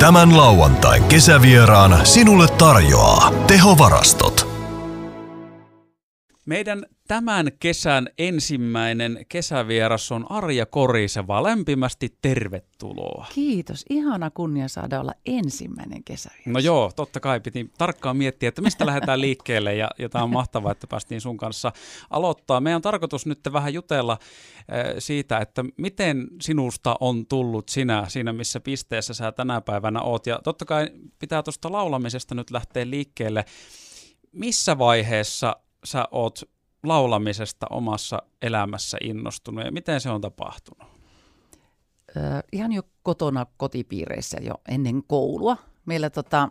Tämän 0.00 0.36
lauantain 0.36 1.04
kesävieraan 1.04 2.06
sinulle 2.06 2.48
tarjoaa 2.48 3.32
tehovarastot. 3.46 4.59
Meidän 6.50 6.86
tämän 7.08 7.46
kesän 7.60 8.08
ensimmäinen 8.18 9.26
kesävieras 9.28 10.12
on 10.12 10.26
Arja 10.30 10.66
Koriseva. 10.66 11.42
Lämpimästi 11.42 12.16
tervetuloa. 12.22 13.26
Kiitos. 13.34 13.84
Ihana 13.90 14.30
kunnia 14.30 14.68
saada 14.68 15.00
olla 15.00 15.12
ensimmäinen 15.26 16.04
kesävieras. 16.04 16.46
No 16.46 16.58
joo, 16.58 16.92
totta 16.96 17.20
kai 17.20 17.40
piti 17.40 17.70
tarkkaan 17.78 18.16
miettiä, 18.16 18.48
että 18.48 18.62
mistä 18.62 18.86
lähdetään 18.86 19.20
liikkeelle 19.20 19.74
ja, 19.74 19.90
ja 19.98 20.08
tämä 20.08 20.24
on 20.24 20.30
mahtavaa, 20.30 20.72
että 20.72 20.86
päästiin 20.86 21.20
sun 21.20 21.36
kanssa 21.36 21.72
aloittaa. 22.10 22.60
Meidän 22.60 22.76
on 22.76 22.82
tarkoitus 22.82 23.26
nyt 23.26 23.40
vähän 23.52 23.74
jutella 23.74 24.12
äh, 24.12 24.94
siitä, 24.98 25.38
että 25.38 25.64
miten 25.76 26.28
sinusta 26.40 26.96
on 27.00 27.26
tullut 27.26 27.68
sinä 27.68 28.04
siinä, 28.08 28.32
missä 28.32 28.60
pisteessä 28.60 29.14
sä 29.14 29.32
tänä 29.32 29.60
päivänä 29.60 30.02
oot. 30.02 30.26
Ja 30.26 30.40
totta 30.44 30.64
kai 30.64 30.90
pitää 31.18 31.42
tuosta 31.42 31.72
laulamisesta 31.72 32.34
nyt 32.34 32.50
lähteä 32.50 32.90
liikkeelle. 32.90 33.44
Missä 34.32 34.78
vaiheessa 34.78 35.56
sä 35.84 36.04
oot 36.10 36.40
laulamisesta 36.82 37.66
omassa 37.70 38.22
elämässä 38.42 38.98
innostunut 39.02 39.64
ja 39.64 39.72
miten 39.72 40.00
se 40.00 40.10
on 40.10 40.20
tapahtunut? 40.20 40.88
Ö, 42.16 42.20
ihan 42.52 42.72
jo 42.72 42.82
kotona 43.02 43.46
kotipiireissä 43.56 44.38
jo 44.40 44.54
ennen 44.68 45.02
koulua. 45.06 45.56
Meillä 45.86 46.10
tota, 46.10 46.48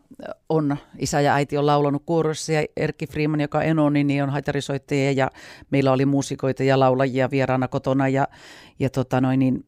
on 0.49 0.77
isä 0.97 1.21
ja 1.21 1.33
äiti 1.33 1.57
on 1.57 1.65
laulanut 1.65 2.03
kuorossa 2.05 2.52
ja 2.52 2.65
Erkki 2.77 3.07
Freeman, 3.07 3.41
joka 3.41 3.61
enoni, 3.61 4.03
niin 4.03 4.23
on 4.23 4.29
haitarisoittajia 4.29 5.11
ja 5.11 5.31
meillä 5.71 5.91
oli 5.91 6.05
muusikoita 6.05 6.63
ja 6.63 6.80
laulajia 6.80 7.31
vieraana 7.31 7.67
kotona 7.67 8.07
ja, 8.07 8.27
ja 8.80 8.89
tota 8.89 9.21
noin, 9.21 9.39
niin, 9.39 9.66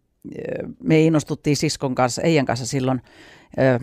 me 0.84 1.01
innostuttiin 1.01 1.57
siskon 1.57 1.95
kanssa, 1.95 2.21
Eijan 2.21 2.45
kanssa 2.45 2.65
silloin 2.65 3.01
ö, 3.57 3.79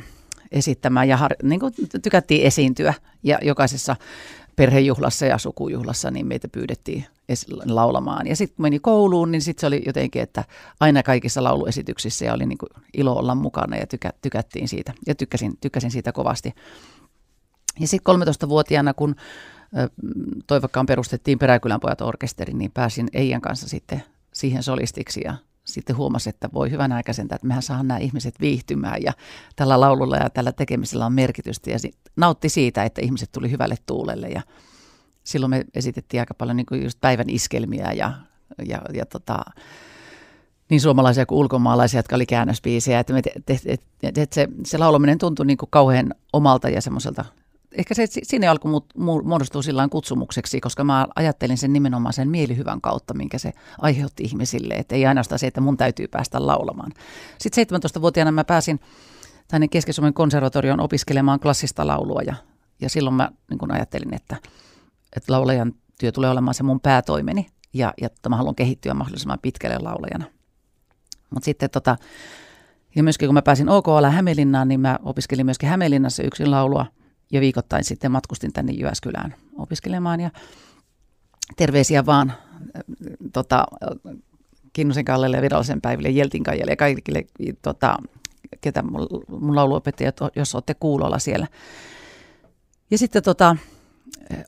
esittämään 0.50 1.08
ja 1.08 1.16
har, 1.16 1.34
niin 1.42 1.60
tykättiin 2.02 2.46
esiintyä 2.46 2.94
ja 3.22 3.38
jokaisessa 3.42 3.96
perhejuhlassa 4.58 5.26
ja 5.26 5.38
sukujuhlassa, 5.38 6.10
niin 6.10 6.26
meitä 6.26 6.48
pyydettiin 6.48 7.06
laulamaan. 7.64 8.26
Ja 8.26 8.36
sitten 8.36 8.56
kun 8.56 8.62
meni 8.62 8.78
kouluun, 8.78 9.30
niin 9.30 9.42
sitten 9.42 9.60
se 9.60 9.66
oli 9.66 9.82
jotenkin, 9.86 10.22
että 10.22 10.44
aina 10.80 11.02
kaikissa 11.02 11.44
lauluesityksissä 11.44 12.24
ja 12.24 12.34
oli 12.34 12.46
niin 12.46 12.58
kuin 12.58 12.68
ilo 12.94 13.12
olla 13.12 13.34
mukana 13.34 13.76
ja 13.76 13.86
tykä, 13.86 14.12
tykättiin 14.22 14.68
siitä. 14.68 14.94
Ja 15.06 15.14
tykkäsin, 15.14 15.52
tykkäsin 15.60 15.90
siitä 15.90 16.12
kovasti. 16.12 16.54
Ja 17.80 17.88
sitten 17.88 18.14
13-vuotiaana, 18.14 18.94
kun 18.94 19.14
Toivokkaan 20.46 20.86
perustettiin 20.86 21.38
Peräkylän 21.38 21.80
pojat 21.80 22.00
orkesteri, 22.00 22.52
niin 22.52 22.70
pääsin 22.70 23.08
Eijan 23.12 23.40
kanssa 23.40 23.68
sitten 23.68 24.02
siihen 24.32 24.62
solistiksi 24.62 25.20
ja 25.24 25.34
sitten 25.68 25.96
huomasi, 25.96 26.28
että 26.30 26.48
voi 26.52 26.70
hyvän 26.70 26.92
aikaisen, 26.92 27.24
että 27.24 27.46
mehän 27.46 27.62
saadaan 27.62 27.88
nämä 27.88 27.98
ihmiset 27.98 28.40
viihtymään 28.40 29.02
ja 29.02 29.12
tällä 29.56 29.80
laululla 29.80 30.16
ja 30.16 30.30
tällä 30.30 30.52
tekemisellä 30.52 31.06
on 31.06 31.12
merkitystä. 31.12 31.70
Ja 31.70 31.78
nautti 32.16 32.48
siitä, 32.48 32.84
että 32.84 33.00
ihmiset 33.00 33.32
tuli 33.32 33.50
hyvälle 33.50 33.76
tuulelle 33.86 34.28
ja 34.28 34.42
silloin 35.24 35.50
me 35.50 35.64
esitettiin 35.74 36.20
aika 36.20 36.34
paljon 36.34 36.56
niin 36.56 36.66
kuin 36.66 36.82
just 36.82 37.00
päivän 37.00 37.30
iskelmiä 37.30 37.92
ja, 37.92 38.12
ja, 38.66 38.82
ja 38.94 39.06
tota, 39.06 39.38
niin 40.70 40.80
suomalaisia 40.80 41.26
kuin 41.26 41.38
ulkomaalaisia, 41.38 41.98
jotka 41.98 42.16
oli 42.16 42.26
käännöspiisiä, 42.26 43.00
että, 43.00 43.12
me 43.12 43.22
te, 43.22 43.32
te, 43.46 43.60
te, 43.98 44.12
te, 44.12 44.26
se, 44.32 44.48
se 44.64 44.78
laulaminen 44.78 45.18
tuntui 45.18 45.46
niin 45.46 45.58
kuin 45.58 45.70
kauhean 45.70 46.14
omalta 46.32 46.68
ja 46.68 46.80
semmoiselta 46.80 47.24
ehkä 47.72 47.94
se 47.94 48.06
sinne 48.22 48.48
alkoi 48.48 48.72
muodostua 49.24 49.62
sillä 49.62 49.88
kutsumukseksi, 49.88 50.60
koska 50.60 50.84
mä 50.84 51.06
ajattelin 51.16 51.58
sen 51.58 51.72
nimenomaan 51.72 52.12
sen 52.12 52.28
mielihyvän 52.28 52.80
kautta, 52.80 53.14
minkä 53.14 53.38
se 53.38 53.52
aiheutti 53.78 54.22
ihmisille. 54.22 54.74
Että 54.74 54.94
ei 54.94 55.06
ainoastaan 55.06 55.38
se, 55.38 55.46
että 55.46 55.60
mun 55.60 55.76
täytyy 55.76 56.08
päästä 56.08 56.46
laulamaan. 56.46 56.92
Sitten 57.38 57.66
17-vuotiaana 57.66 58.32
mä 58.32 58.44
pääsin 58.44 58.80
tänne 59.48 59.68
Keski-Suomen 59.68 60.14
konservatorioon 60.14 60.80
opiskelemaan 60.80 61.40
klassista 61.40 61.86
laulua 61.86 62.22
ja, 62.22 62.34
ja 62.80 62.88
silloin 62.88 63.16
mä 63.16 63.30
niin 63.50 63.58
kun 63.58 63.72
ajattelin, 63.72 64.14
että, 64.14 64.36
että 65.16 65.32
laulajan 65.32 65.72
työ 66.00 66.12
tulee 66.12 66.30
olemaan 66.30 66.54
se 66.54 66.62
mun 66.62 66.80
päätoimeni 66.80 67.46
ja, 67.72 67.94
ja 68.00 68.08
mä 68.28 68.36
haluan 68.36 68.54
kehittyä 68.54 68.94
mahdollisimman 68.94 69.38
pitkälle 69.42 69.78
laulajana. 69.78 70.24
Mutta 71.30 71.44
sitten 71.44 71.70
tota, 71.70 71.96
ja 72.96 73.02
myöskin 73.02 73.28
kun 73.28 73.34
mä 73.34 73.42
pääsin 73.42 73.68
OKL 73.68 74.04
Hämeenlinnaan, 74.10 74.68
niin 74.68 74.80
mä 74.80 74.98
opiskelin 75.02 75.46
myöskin 75.46 75.68
Hämeenlinnassa 75.68 76.22
yksin 76.22 76.50
laulua– 76.50 76.86
ja 77.32 77.40
viikoittain 77.40 77.84
sitten 77.84 78.12
matkustin 78.12 78.52
tänne 78.52 78.72
Jyväskylään 78.72 79.34
opiskelemaan 79.56 80.20
ja 80.20 80.30
terveisiä 81.56 82.06
vaan 82.06 82.30
äh, 82.30 82.82
tota, 83.32 83.64
Kinnusen 84.72 85.04
Kallelle 85.04 85.36
ja 85.36 85.42
Virallisen 85.42 85.80
päiville, 85.80 86.10
Jeltin 86.10 86.42
ja 86.68 86.76
kaikille, 86.76 87.24
tota, 87.62 87.96
ketä 88.60 88.82
mun 89.28 89.56
lauluopettajat, 89.56 90.16
jos 90.36 90.54
olette 90.54 90.74
kuulolla 90.74 91.18
siellä. 91.18 91.46
Ja 92.90 92.98
sitten 92.98 93.22
tota, 93.22 93.56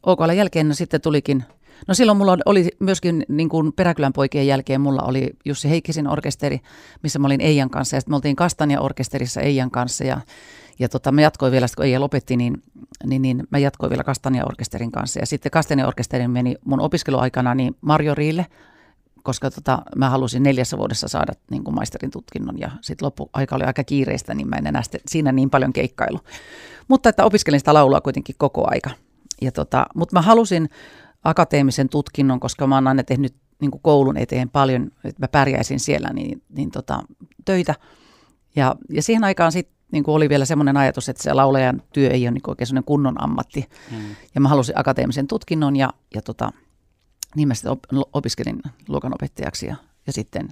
OKL 0.02 0.30
jälkeen 0.30 0.68
no 0.68 0.74
sitten 0.74 1.00
tulikin, 1.00 1.44
no 1.88 1.94
silloin 1.94 2.18
mulla 2.18 2.38
oli 2.46 2.68
myöskin 2.78 3.24
niin 3.28 3.48
kuin 3.48 3.72
Peräkylän 3.72 4.12
poikien 4.12 4.46
jälkeen, 4.46 4.80
mulla 4.80 5.02
oli 5.02 5.30
Jussi 5.44 5.70
Heikkisin 5.70 6.08
orkesteri, 6.08 6.60
missä 7.02 7.18
mä 7.18 7.26
olin 7.26 7.40
Eijan 7.40 7.70
kanssa 7.70 7.96
ja 7.96 8.00
sitten 8.00 8.12
me 8.12 8.16
oltiin 8.16 8.36
Kastania 8.36 8.80
orkesterissa 8.80 9.40
Eijan 9.40 9.70
kanssa 9.70 10.04
ja 10.04 10.20
ja 10.80 10.88
tota, 10.88 11.12
mä 11.12 11.22
jatkoin 11.22 11.52
vielä, 11.52 11.66
kun 11.76 11.84
Eija 11.84 12.00
lopetti, 12.00 12.36
niin, 12.36 12.62
niin, 13.06 13.22
niin 13.22 13.46
mä 13.50 13.58
jatkoin 13.58 13.90
vielä 13.90 14.04
Kastania-orkesterin 14.04 14.90
kanssa. 14.90 15.20
Ja 15.20 15.26
sitten 15.26 15.52
Kastania-orkesterin 15.52 16.30
meni 16.30 16.56
mun 16.64 16.80
opiskeluaikana 16.80 17.54
niin 17.54 17.76
Riille, 18.14 18.46
koska 19.22 19.50
tota, 19.50 19.82
mä 19.96 20.10
halusin 20.10 20.42
neljässä 20.42 20.78
vuodessa 20.78 21.08
saada 21.08 21.32
niin 21.50 21.64
kuin 21.64 21.74
maisterin 21.74 22.10
tutkinnon 22.10 22.58
ja 22.58 22.70
sitten 22.80 23.06
loppuaika 23.06 23.56
oli 23.56 23.64
aika 23.64 23.84
kiireistä, 23.84 24.34
niin 24.34 24.48
mä 24.48 24.56
en 24.56 24.66
enää 24.66 24.82
siinä 25.06 25.32
niin 25.32 25.50
paljon 25.50 25.72
keikkailu. 25.72 26.18
Mutta 26.88 27.08
että 27.08 27.24
opiskelin 27.24 27.60
sitä 27.60 27.74
laulua 27.74 28.00
kuitenkin 28.00 28.34
koko 28.38 28.64
aika. 28.70 28.90
Ja 29.42 29.52
tota, 29.52 29.86
mutta 29.94 30.16
mä 30.16 30.22
halusin 30.22 30.68
akateemisen 31.24 31.88
tutkinnon, 31.88 32.40
koska 32.40 32.66
mä 32.66 32.74
oon 32.74 32.88
aina 32.88 33.02
tehnyt 33.02 33.34
niin 33.60 33.70
kuin 33.70 33.82
koulun 33.82 34.16
eteen 34.16 34.50
paljon, 34.50 34.90
että 35.04 35.22
mä 35.22 35.28
pärjäisin 35.28 35.80
siellä 35.80 36.10
niin, 36.12 36.42
niin 36.48 36.70
tota, 36.70 37.02
töitä. 37.44 37.74
Ja, 38.56 38.76
ja 38.90 39.02
siihen 39.02 39.24
aikaan 39.24 39.52
sitten 39.52 39.79
niin 39.92 40.04
kuin 40.04 40.14
oli 40.14 40.28
vielä 40.28 40.44
semmoinen 40.44 40.76
ajatus, 40.76 41.08
että 41.08 41.22
se 41.22 41.32
laulajan 41.32 41.82
työ 41.92 42.10
ei 42.10 42.24
ole 42.24 42.30
niin 42.30 42.42
oikein 42.46 42.66
semmoinen 42.66 42.84
kunnon 42.84 43.22
ammatti. 43.22 43.64
Hmm. 43.90 44.16
Ja 44.34 44.40
mä 44.40 44.48
halusin 44.48 44.78
akateemisen 44.78 45.26
tutkinnon 45.26 45.76
ja, 45.76 45.92
ja 46.14 46.22
tota, 46.22 46.50
niin 47.36 47.48
mä 47.48 47.54
sitten 47.54 47.76
opiskelin 48.12 48.62
luokanopettajaksi 48.88 49.66
ja, 49.66 49.76
ja 50.06 50.12
sitten 50.12 50.48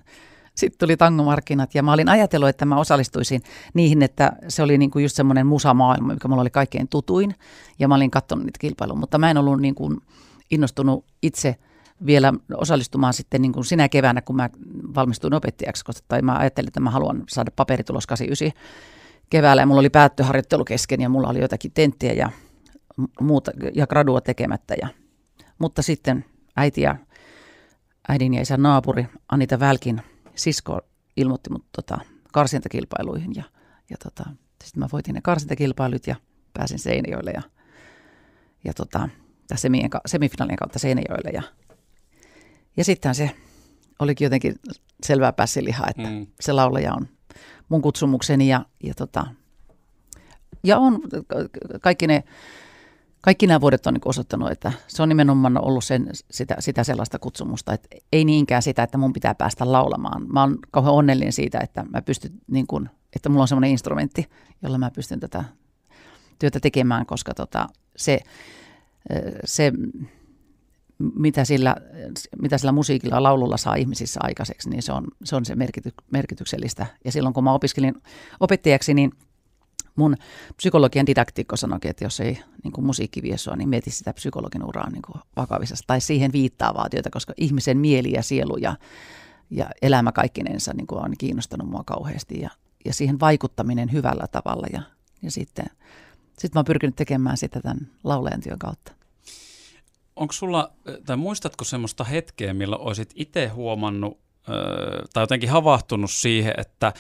sitten 0.59 0.78
tuli 0.78 0.97
tangomarkkinat 0.97 1.75
ja 1.75 1.82
mä 1.82 1.93
olin 1.93 2.09
ajatellut, 2.09 2.48
että 2.48 2.65
mä 2.65 2.77
osallistuisin 2.77 3.43
niihin, 3.75 4.03
että 4.03 4.32
se 4.48 4.62
oli 4.62 4.78
niin 4.78 4.91
kuin 4.91 5.03
just 5.03 5.16
semmoinen 5.16 5.47
musamaailma, 5.47 6.12
mikä 6.12 6.28
mulla 6.28 6.41
oli 6.41 6.50
kaikkein 6.50 6.88
tutuin 6.88 7.34
ja 7.78 7.88
mä 7.88 7.94
olin 7.94 8.10
katsonut 8.10 8.44
niitä 8.44 8.59
kilpailuja, 8.59 8.98
mutta 8.98 9.19
mä 9.19 9.31
en 9.31 9.38
ollut 9.38 9.60
niin 9.60 9.75
kuin 9.75 10.00
innostunut 10.50 11.04
itse 11.22 11.56
vielä 12.06 12.32
osallistumaan 12.54 13.15
sitten 13.15 13.43
niin 13.43 13.53
kuin 13.53 13.65
sinä 13.65 13.88
keväänä, 13.88 14.22
kun 14.22 14.37
mä 14.37 14.50
valmistuin 14.94 15.34
opettajaksi, 15.34 15.84
koska 15.84 16.03
tai 16.09 16.22
mä 16.22 16.38
ajattelin, 16.38 16.69
että 16.69 16.81
mä 16.81 16.91
haluan 16.91 17.25
saada 17.28 17.50
paperitulos 17.56 18.06
89 18.06 18.60
keväällä 19.31 19.62
ja 19.62 19.66
mulla 19.66 19.81
oli 19.81 19.91
päättöharjoittelu 19.91 20.65
kesken 20.65 21.00
ja 21.00 21.09
mulla 21.09 21.28
oli 21.28 21.41
jotakin 21.41 21.72
tenttiä 21.72 22.12
ja 22.12 22.31
muuta 23.21 23.50
ja 23.75 23.87
gradua 23.87 24.21
tekemättä. 24.21 24.75
Ja, 24.83 24.89
mutta 25.59 25.83
sitten 25.83 26.25
äiti 26.56 26.81
ja 26.81 26.97
äidin 28.09 28.34
ja 28.34 28.43
isän 28.43 28.62
naapuri 28.62 29.06
Anita 29.28 29.61
Välkin 29.61 30.03
sisko 30.34 30.81
ilmoitti 31.16 31.50
mut 31.50 31.65
tota, 31.77 31.99
karsintakilpailuihin 32.33 33.34
ja, 33.34 33.44
ja 33.91 33.97
tota, 34.03 34.25
sitten 34.65 34.81
mä 34.81 34.89
voitin 34.93 35.15
ne 35.15 35.21
karsintakilpailut 35.21 36.06
ja 36.06 36.16
pääsin 36.53 36.78
Seinäjoelle 36.78 37.31
ja, 37.31 37.43
ja 38.65 38.75
tota, 38.75 39.09
semien, 39.55 39.91
semifinaalien 40.06 40.56
kautta 40.56 40.78
Seinäjoelle 40.78 41.31
ja, 41.31 41.43
ja 42.77 42.84
sitten 42.84 43.15
se 43.15 43.31
olikin 43.99 44.27
jotenkin 44.27 44.55
selvää 45.03 45.33
pässilihaa, 45.33 45.87
että 45.91 46.10
mm. 46.10 46.27
se 46.41 46.53
laulaja 46.53 46.95
on 46.95 47.09
mun 47.69 47.83
kutsumukseni 47.83 48.49
ja, 48.49 48.65
ja, 48.83 48.95
tota, 48.95 49.27
ja 50.65 50.78
on 50.78 51.01
kaikki 51.81 52.07
ne 52.07 52.25
kaikki 53.21 53.47
nämä 53.47 53.60
vuodet 53.60 53.87
on 53.87 53.95
niin 53.95 54.03
osoittanut, 54.04 54.51
että 54.51 54.72
se 54.87 55.03
on 55.03 55.09
nimenomaan 55.09 55.65
ollut 55.65 55.84
sen, 55.84 56.10
sitä, 56.31 56.57
sitä 56.59 56.84
sellaista 56.84 57.19
kutsumusta, 57.19 57.72
että 57.72 57.89
ei 58.13 58.25
niinkään 58.25 58.63
sitä, 58.63 58.83
että 58.83 58.98
mun 58.98 59.13
pitää 59.13 59.34
päästä 59.34 59.72
laulamaan. 59.72 60.33
Mä 60.33 60.41
oon 60.41 60.59
kauhean 60.71 60.95
onnellinen 60.95 61.33
siitä, 61.33 61.60
että 61.60 61.84
mä 61.91 62.03
pystyn, 62.03 62.33
niin 62.47 62.66
kun, 62.66 62.91
että 63.16 63.28
mulla 63.28 63.42
on 63.42 63.48
semmoinen 63.48 63.71
instrumentti, 63.71 64.28
jolla 64.63 64.78
mä 64.78 64.91
pystyn 64.91 65.21
tätä 65.21 65.45
työtä 66.39 66.60
tekemään, 66.60 67.07
koska 67.07 67.34
tota, 67.34 67.69
se, 67.97 68.21
se 69.45 69.72
mitä 70.98 71.45
sillä, 71.45 71.77
mitä 72.42 72.59
sillä 72.59 72.72
musiikilla 72.72 73.22
laululla 73.22 73.56
saa 73.56 73.74
ihmisissä 73.74 74.21
aikaiseksi, 74.22 74.71
niin 74.71 74.83
se 74.83 74.92
on 74.92 75.06
se, 75.24 75.36
on 75.36 75.45
se 75.45 75.54
merkity, 75.54 75.92
merkityksellistä. 76.10 76.86
Ja 77.04 77.12
silloin 77.12 77.34
kun 77.34 77.45
mä 77.45 77.53
opiskelin 77.53 77.95
opettajaksi, 78.41 78.95
niin 78.95 79.12
mun 79.97 80.16
psykologian 80.56 81.06
didaktiikko 81.06 81.56
sanoi, 81.56 81.78
että 81.84 82.04
jos 82.04 82.21
ei 82.21 82.39
niin 82.65 82.72
kuin 82.72 82.84
musiikki 82.84 83.22
vie 83.22 83.36
sua, 83.36 83.56
niin 83.56 83.68
mieti 83.68 83.91
sitä 83.91 84.15
psykologin 84.15 84.65
uraa 84.65 84.91
niin 84.91 85.03
kuin 85.03 85.22
vakavisessa 85.36 85.84
tai 85.86 86.00
siihen 86.00 86.33
viittaavaa 86.33 86.89
työtä, 86.91 87.10
koska 87.10 87.33
ihmisen 87.36 87.78
mieli 87.78 88.12
ja 88.12 88.22
sielu 88.22 88.56
ja, 88.56 88.77
ja 89.51 89.71
elämä 89.83 90.12
kaikkinensa 90.12 90.74
niin 90.74 90.86
kuin 90.86 91.04
on 91.04 91.12
kiinnostanut 91.18 91.71
mua 91.71 91.83
kauheasti. 91.86 92.41
Ja, 92.41 92.51
ja 92.84 92.94
siihen 92.94 93.21
vaikuttaminen 93.21 93.92
hyvällä 93.92 94.27
tavalla. 94.33 94.66
Ja, 94.72 94.83
ja 95.22 95.30
sitten 95.30 95.66
sit 96.39 96.54
mä 96.54 96.59
oon 96.59 96.65
pyrkinyt 96.65 96.97
tekemään 96.97 97.36
sitä 97.36 97.60
tämän 97.60 97.91
laulajan 98.04 98.41
työn 98.41 98.59
kautta. 98.59 98.97
Onko 100.18 100.32
sulla, 100.32 100.72
tai 101.06 101.16
muistatko 101.16 101.65
semmoista 101.65 102.04
hetkeä, 102.04 102.54
milloin 102.54 102.82
olisit 102.82 103.10
itse 103.15 103.47
huomannut 103.47 104.18
tai 105.12 105.22
jotenkin 105.22 105.50
havahtunut 105.50 106.10
siihen, 106.10 106.54
että 106.59 106.92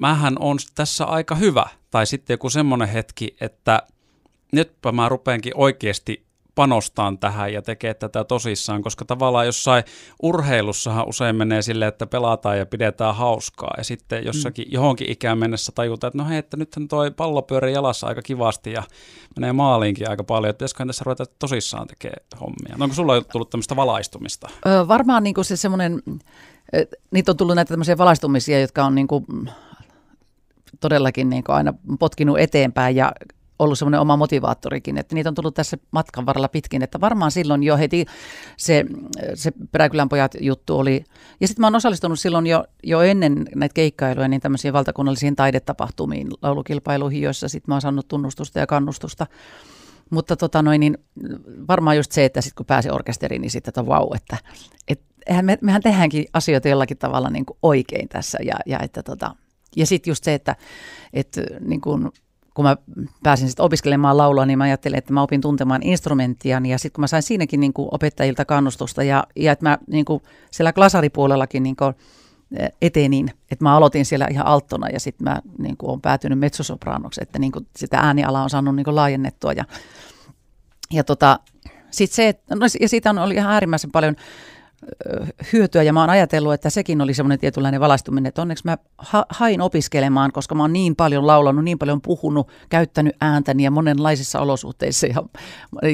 mähän 0.00 0.36
on 0.38 0.58
tässä 0.74 1.04
aika 1.04 1.34
hyvä. 1.34 1.66
Tai 1.90 2.06
sitten 2.06 2.34
joku 2.34 2.50
semmoinen 2.50 2.88
hetki, 2.88 3.36
että 3.40 3.82
nytpä 4.52 4.92
mä 4.92 5.08
rupeenkin 5.08 5.52
oikeasti 5.56 6.26
panostaan 6.54 7.18
tähän 7.18 7.52
ja 7.52 7.62
tekee 7.62 7.94
tätä 7.94 8.24
tosissaan, 8.24 8.82
koska 8.82 9.04
tavallaan 9.04 9.46
jossain 9.46 9.84
urheilussahan 10.22 11.08
usein 11.08 11.36
menee 11.36 11.62
silleen, 11.62 11.88
että 11.88 12.06
pelataan 12.06 12.58
ja 12.58 12.66
pidetään 12.66 13.14
hauskaa 13.14 13.74
ja 13.78 13.84
sitten 13.84 14.24
jossakin 14.24 14.68
mm. 14.68 14.72
johonkin 14.72 15.10
ikään 15.10 15.38
mennessä 15.38 15.72
tajutaan, 15.74 16.08
että 16.08 16.18
no 16.18 16.28
hei, 16.28 16.38
että 16.38 16.56
nythän 16.56 16.88
toi 16.88 17.10
pallo 17.10 17.42
pyörii 17.42 17.74
jalassa 17.74 18.06
aika 18.06 18.22
kivasti 18.22 18.72
ja 18.72 18.82
menee 19.36 19.52
maaliinkin 19.52 20.10
aika 20.10 20.24
paljon, 20.24 20.50
että 20.50 20.58
pitäisiköhän 20.58 20.88
tässä 20.88 21.04
ruveta 21.04 21.24
tosissaan 21.38 21.86
tekemään 21.86 22.24
hommia. 22.40 22.76
No 22.76 22.84
onko 22.84 22.94
sulla 22.94 23.20
tullut 23.20 23.50
tämmöistä 23.50 23.76
valaistumista? 23.76 24.48
Öö, 24.66 24.88
varmaan 24.88 25.22
niin 25.22 25.34
se 25.42 25.56
semmoinen, 25.56 26.02
niitä 27.10 27.32
on 27.32 27.36
tullut 27.36 27.54
näitä 27.54 27.68
tämmöisiä 27.68 27.98
valaistumisia, 27.98 28.60
jotka 28.60 28.84
on 28.84 28.94
niin 28.94 29.08
kuin 29.08 29.24
todellakin 30.80 31.30
niin 31.30 31.44
kuin 31.44 31.56
aina 31.56 31.74
potkinut 31.98 32.38
eteenpäin 32.38 32.96
ja 32.96 33.12
ollut 33.60 33.78
semmoinen 33.78 34.00
oma 34.00 34.16
motivaattorikin, 34.16 34.98
että 34.98 35.14
niitä 35.14 35.28
on 35.28 35.34
tullut 35.34 35.54
tässä 35.54 35.76
matkan 35.90 36.26
varrella 36.26 36.48
pitkin, 36.48 36.82
että 36.82 37.00
varmaan 37.00 37.30
silloin 37.30 37.62
jo 37.62 37.76
heti 37.76 38.06
se, 38.56 38.84
se 39.34 39.52
Peräkylän 39.72 40.08
pojat 40.08 40.32
juttu 40.40 40.78
oli, 40.78 41.04
ja 41.40 41.48
sitten 41.48 41.60
mä 41.60 41.66
oon 41.66 41.74
osallistunut 41.74 42.20
silloin 42.20 42.46
jo, 42.46 42.64
jo 42.82 43.00
ennen 43.00 43.46
näitä 43.54 43.74
keikkailuja 43.74 44.28
niin 44.28 44.40
tämmöisiin 44.40 44.72
valtakunnallisiin 44.72 45.36
taidetapahtumiin, 45.36 46.28
laulukilpailuihin, 46.42 47.22
joissa 47.22 47.48
sitten 47.48 47.70
mä 47.70 47.74
oon 47.74 47.80
saanut 47.80 48.08
tunnustusta 48.08 48.58
ja 48.58 48.66
kannustusta. 48.66 49.26
Mutta 50.10 50.36
tota 50.36 50.62
noin, 50.62 50.80
niin 50.80 50.98
varmaan 51.68 51.96
just 51.96 52.12
se, 52.12 52.24
että 52.24 52.40
sitten 52.40 52.56
kun 52.56 52.66
pääsi 52.66 52.90
orkesteriin, 52.90 53.42
niin 53.42 53.50
sitten 53.50 53.70
että 53.70 53.86
vau, 53.86 54.14
että 54.14 54.36
et, 54.88 55.00
eihän 55.26 55.44
me, 55.44 55.58
mehän 55.60 55.82
tehdäänkin 55.82 56.24
asioita 56.32 56.68
jollakin 56.68 56.98
tavalla 56.98 57.30
niin 57.30 57.46
kuin 57.46 57.58
oikein 57.62 58.08
tässä. 58.08 58.38
Ja, 58.44 58.54
ja, 58.66 58.80
että 58.80 59.02
tota, 59.02 59.34
ja 59.76 59.86
sitten 59.86 60.10
just 60.10 60.24
se, 60.24 60.34
että, 60.34 60.56
että 61.12 61.40
niin 61.60 61.80
kuin 61.80 62.08
kun 62.54 62.64
mä 62.64 62.76
pääsin 63.22 63.48
sitten 63.48 63.64
opiskelemaan 63.64 64.16
laulua, 64.16 64.46
niin 64.46 64.58
mä 64.58 64.64
ajattelin, 64.64 64.98
että 64.98 65.12
mä 65.12 65.22
opin 65.22 65.40
tuntemaan 65.40 65.82
instrumenttia. 65.82 66.60
Ja 66.68 66.78
sitten 66.78 66.94
kun 66.96 67.02
mä 67.02 67.06
sain 67.06 67.22
siinäkin 67.22 67.60
niin 67.60 67.72
kuin 67.72 67.88
opettajilta 67.90 68.44
kannustusta 68.44 69.02
ja, 69.02 69.24
ja 69.36 69.52
että 69.52 69.68
mä 69.68 69.78
niin 69.86 70.04
kuin 70.04 70.22
siellä 70.50 70.72
klasaripuolellakin 70.72 71.62
niin 71.62 71.76
kuin 71.76 71.94
etenin, 72.82 73.30
että 73.50 73.64
mä 73.64 73.76
aloitin 73.76 74.04
siellä 74.04 74.26
ihan 74.30 74.46
alttona 74.46 74.88
ja 74.88 75.00
sitten 75.00 75.24
mä 75.24 75.40
niin 75.58 75.76
kuin 75.76 75.90
olen 75.90 76.00
päätynyt 76.00 76.38
metsosopraanoksi, 76.38 77.22
että 77.22 77.38
niin 77.38 77.52
kuin 77.52 77.66
sitä 77.76 77.98
äänialaa 77.98 78.42
on 78.42 78.50
saanut 78.50 78.76
niin 78.76 78.84
kuin 78.84 78.96
laajennettua. 78.96 79.52
Ja, 79.52 79.64
ja 80.92 81.04
tota, 81.04 81.40
sit 81.90 82.12
se, 82.12 82.40
no, 82.50 82.66
ja 82.80 82.88
siitä 82.88 83.10
on 83.10 83.18
ollut 83.18 83.36
ihan 83.36 83.52
äärimmäisen 83.52 83.90
paljon 83.90 84.16
hyötyä. 85.52 85.82
Ja 85.82 85.92
mä 85.92 86.00
oon 86.00 86.10
ajatellut, 86.10 86.52
että 86.52 86.70
sekin 86.70 87.00
oli 87.00 87.14
semmoinen 87.14 87.38
tietynlainen 87.38 87.80
valaistuminen, 87.80 88.28
että 88.28 88.42
onneksi 88.42 88.64
mä 88.64 88.78
ha- 88.98 89.26
hain 89.28 89.60
opiskelemaan, 89.60 90.32
koska 90.32 90.54
mä 90.54 90.62
oon 90.62 90.72
niin 90.72 90.96
paljon 90.96 91.26
laulanut, 91.26 91.64
niin 91.64 91.78
paljon 91.78 92.00
puhunut, 92.00 92.48
käyttänyt 92.68 93.16
ääntäni 93.20 93.62
ja 93.62 93.70
monenlaisissa 93.70 94.40
olosuhteissa 94.40 95.06
ja, 95.06 95.22
ja, 95.82 95.88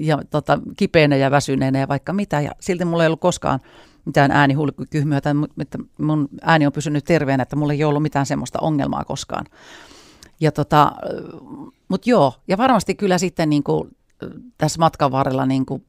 ja 0.00 0.18
tota, 0.30 0.58
kipeänä 0.76 1.16
ja 1.16 1.30
väsyneenä 1.30 1.78
ja 1.78 1.88
vaikka 1.88 2.12
mitä. 2.12 2.40
Ja 2.40 2.50
silti 2.60 2.84
mulla 2.84 3.02
ei 3.02 3.06
ollut 3.06 3.20
koskaan 3.20 3.60
mitään 4.04 4.30
äänihulkykyhmyä 4.30 5.20
tai 5.20 5.32
että 5.60 5.78
mun 5.98 6.28
ääni 6.42 6.66
on 6.66 6.72
pysynyt 6.72 7.04
terveenä, 7.04 7.42
että 7.42 7.56
mulla 7.56 7.72
ei 7.72 7.84
ollut 7.84 8.02
mitään 8.02 8.26
semmoista 8.26 8.58
ongelmaa 8.62 9.04
koskaan. 9.04 9.46
Ja 10.40 10.52
tota, 10.52 10.92
mutta 11.88 12.10
joo, 12.10 12.34
ja 12.48 12.58
varmasti 12.58 12.94
kyllä 12.94 13.18
sitten 13.18 13.50
niin 13.50 13.62
kuin, 13.62 13.96
tässä 14.58 14.78
matkan 14.78 15.12
varrella 15.12 15.46
niin 15.46 15.66
kuin 15.66 15.84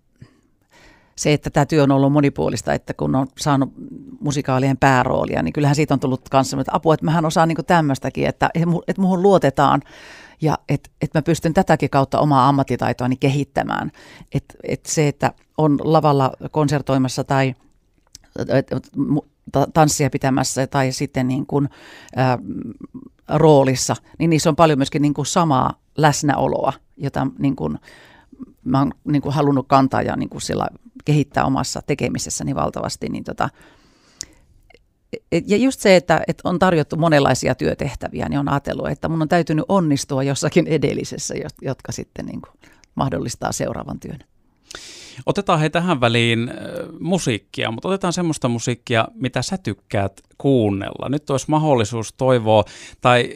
se, 1.16 1.34
että 1.34 1.50
tämä 1.50 1.66
työ 1.66 1.84
on 1.84 1.92
ollut 1.92 2.14
monipuolista, 2.14 2.74
että 2.74 2.94
kun 2.94 3.16
on 3.16 3.28
saanut 3.40 3.74
musikaalien 4.20 4.78
pääroolia, 4.78 5.44
niin 5.44 5.54
kyllähän 5.54 5.76
siitä 5.76 5.94
on 5.94 6.00
tullut 6.00 6.22
myös 6.34 6.54
että 6.54 6.76
apua, 6.76 6.94
että 6.94 7.06
mähän 7.06 7.26
osaan 7.26 7.48
niin 7.48 7.66
tämmöistäkin, 7.68 8.28
että, 8.28 8.50
että 8.88 9.02
muuhun 9.02 9.22
luotetaan 9.22 9.82
ja 10.42 10.58
että, 10.70 10.90
että 11.02 11.18
mä 11.18 11.22
pystyn 11.22 11.54
tätäkin 11.54 11.90
kautta 11.90 12.20
omaa 12.20 12.50
ammattitaitoani 12.50 13.16
kehittämään. 13.16 13.92
Että 14.34 14.90
se, 14.92 15.08
että 15.08 15.34
on 15.58 15.80
lavalla 15.84 16.32
konsertoimassa 16.52 17.24
tai 17.24 17.56
tanssia 19.74 20.10
pitämässä 20.10 20.68
tai 20.68 20.92
sitten 20.92 21.28
niin 21.28 21.46
kuin, 21.46 21.70
ää, 22.16 22.38
roolissa, 23.30 23.96
niin 24.20 24.30
niissä 24.30 24.50
on 24.50 24.56
paljon 24.56 24.80
myöskin 24.80 25.02
niin 25.02 25.14
kuin 25.14 25.26
samaa 25.26 25.74
läsnäoloa, 25.98 26.74
jota 26.98 27.28
niin 27.40 27.56
kuin, 27.56 27.80
mä 28.64 28.80
oon 28.80 28.92
niin 29.04 29.22
kuin 29.22 29.36
halunnut 29.36 29.68
kantaa 29.68 30.02
ja 30.02 30.16
niin 30.16 30.30
kuin 30.30 30.42
sillä 30.42 30.68
kehittää 31.06 31.46
omassa 31.46 31.82
tekemisessäni 31.82 32.56
valtavasti. 32.56 33.10
Niin 33.10 33.24
tota, 33.24 33.50
ja 35.48 35.58
just 35.58 35.80
se, 35.80 35.96
että, 35.96 36.22
että 36.28 36.50
on 36.50 36.60
tarjottu 36.60 36.96
monenlaisia 36.96 37.56
työtehtäviä, 37.56 38.30
niin 38.30 38.40
on 38.40 38.50
ajatellut, 38.50 38.88
että 38.88 39.10
mun 39.10 39.22
on 39.22 39.28
täytynyt 39.28 39.66
onnistua 39.68 40.24
jossakin 40.24 40.68
edellisessä, 40.68 41.34
jotka 41.62 41.92
sitten 41.92 42.26
niin 42.26 42.42
kuin 42.42 42.72
mahdollistaa 42.96 43.52
seuraavan 43.52 44.00
työn. 44.00 44.20
Otetaan 45.26 45.60
he 45.60 45.70
tähän 45.70 46.02
väliin 46.02 46.50
äh, 46.50 46.56
musiikkia, 47.00 47.72
mutta 47.72 47.88
otetaan 47.88 48.14
semmoista 48.14 48.50
musiikkia, 48.50 49.08
mitä 49.14 49.42
sä 49.42 49.58
tykkäät 49.58 50.22
kuunnella. 50.38 51.10
Nyt 51.10 51.30
olisi 51.30 51.46
mahdollisuus 51.50 52.14
toivoa 52.14 52.64
tai 53.02 53.30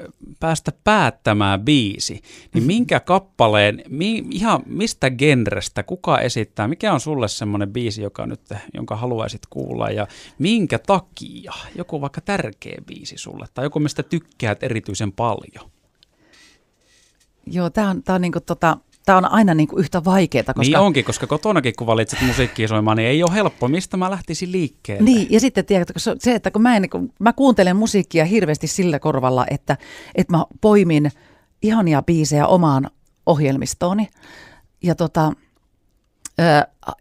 äh, 0.00 0.06
päästä 0.40 0.72
päättämään 0.84 1.60
biisi. 1.60 2.12
Niin 2.12 2.22
mm-hmm. 2.54 2.66
minkä 2.66 3.00
kappaleen, 3.00 3.82
mi, 3.88 4.24
ihan 4.30 4.62
mistä 4.66 5.10
genrestä, 5.10 5.82
kuka 5.82 6.18
esittää, 6.18 6.68
mikä 6.68 6.92
on 6.92 7.00
sulle 7.00 7.28
semmoinen 7.28 7.72
biisi, 7.72 8.02
joka 8.02 8.26
nyt, 8.26 8.40
jonka 8.74 8.96
haluaisit 8.96 9.42
kuulla 9.50 9.90
ja 9.90 10.06
minkä 10.38 10.78
takia? 10.78 11.52
Joku 11.74 12.00
vaikka 12.00 12.20
tärkeä 12.20 12.82
biisi 12.86 13.18
sulle 13.18 13.46
tai 13.54 13.64
joku, 13.64 13.80
mistä 13.80 14.02
tykkäät 14.02 14.62
erityisen 14.62 15.12
paljon? 15.12 15.70
Joo, 17.46 17.70
tämä 17.70 17.90
on, 17.90 18.02
tää 18.02 18.14
on 18.14 18.20
niinku 18.20 18.40
tota, 18.40 18.76
tämä 19.06 19.18
on 19.18 19.32
aina 19.32 19.54
niin 19.54 19.68
kuin 19.68 19.80
yhtä 19.80 20.04
vaikeaa. 20.04 20.44
Koska... 20.44 20.62
Niin 20.62 20.78
onkin, 20.78 21.04
koska 21.04 21.26
kotonakin 21.26 21.74
kun 21.78 21.86
valitset 21.86 22.22
musiikkia 22.26 22.68
soimaan, 22.68 22.96
niin 22.96 23.08
ei 23.08 23.22
ole 23.22 23.34
helppo. 23.34 23.68
Mistä 23.68 23.96
mä 23.96 24.10
lähtisin 24.10 24.52
liikkeelle? 24.52 25.04
Niin, 25.04 25.26
ja 25.30 25.40
sitten 25.40 25.64
tiedätkö, 25.64 26.00
se, 26.18 26.34
että 26.34 26.50
kun 26.50 26.62
mä, 26.62 26.76
en, 26.76 26.90
kun 26.90 27.12
mä 27.18 27.32
kuuntelen 27.32 27.76
musiikkia 27.76 28.24
hirveästi 28.24 28.66
sillä 28.66 28.98
korvalla, 28.98 29.46
että, 29.50 29.76
että 30.14 30.36
mä 30.36 30.44
poimin 30.60 31.10
ihania 31.62 32.02
biisejä 32.02 32.46
omaan 32.46 32.90
ohjelmistooni. 33.26 34.08
Ja 34.82 34.94
tota, 34.94 35.32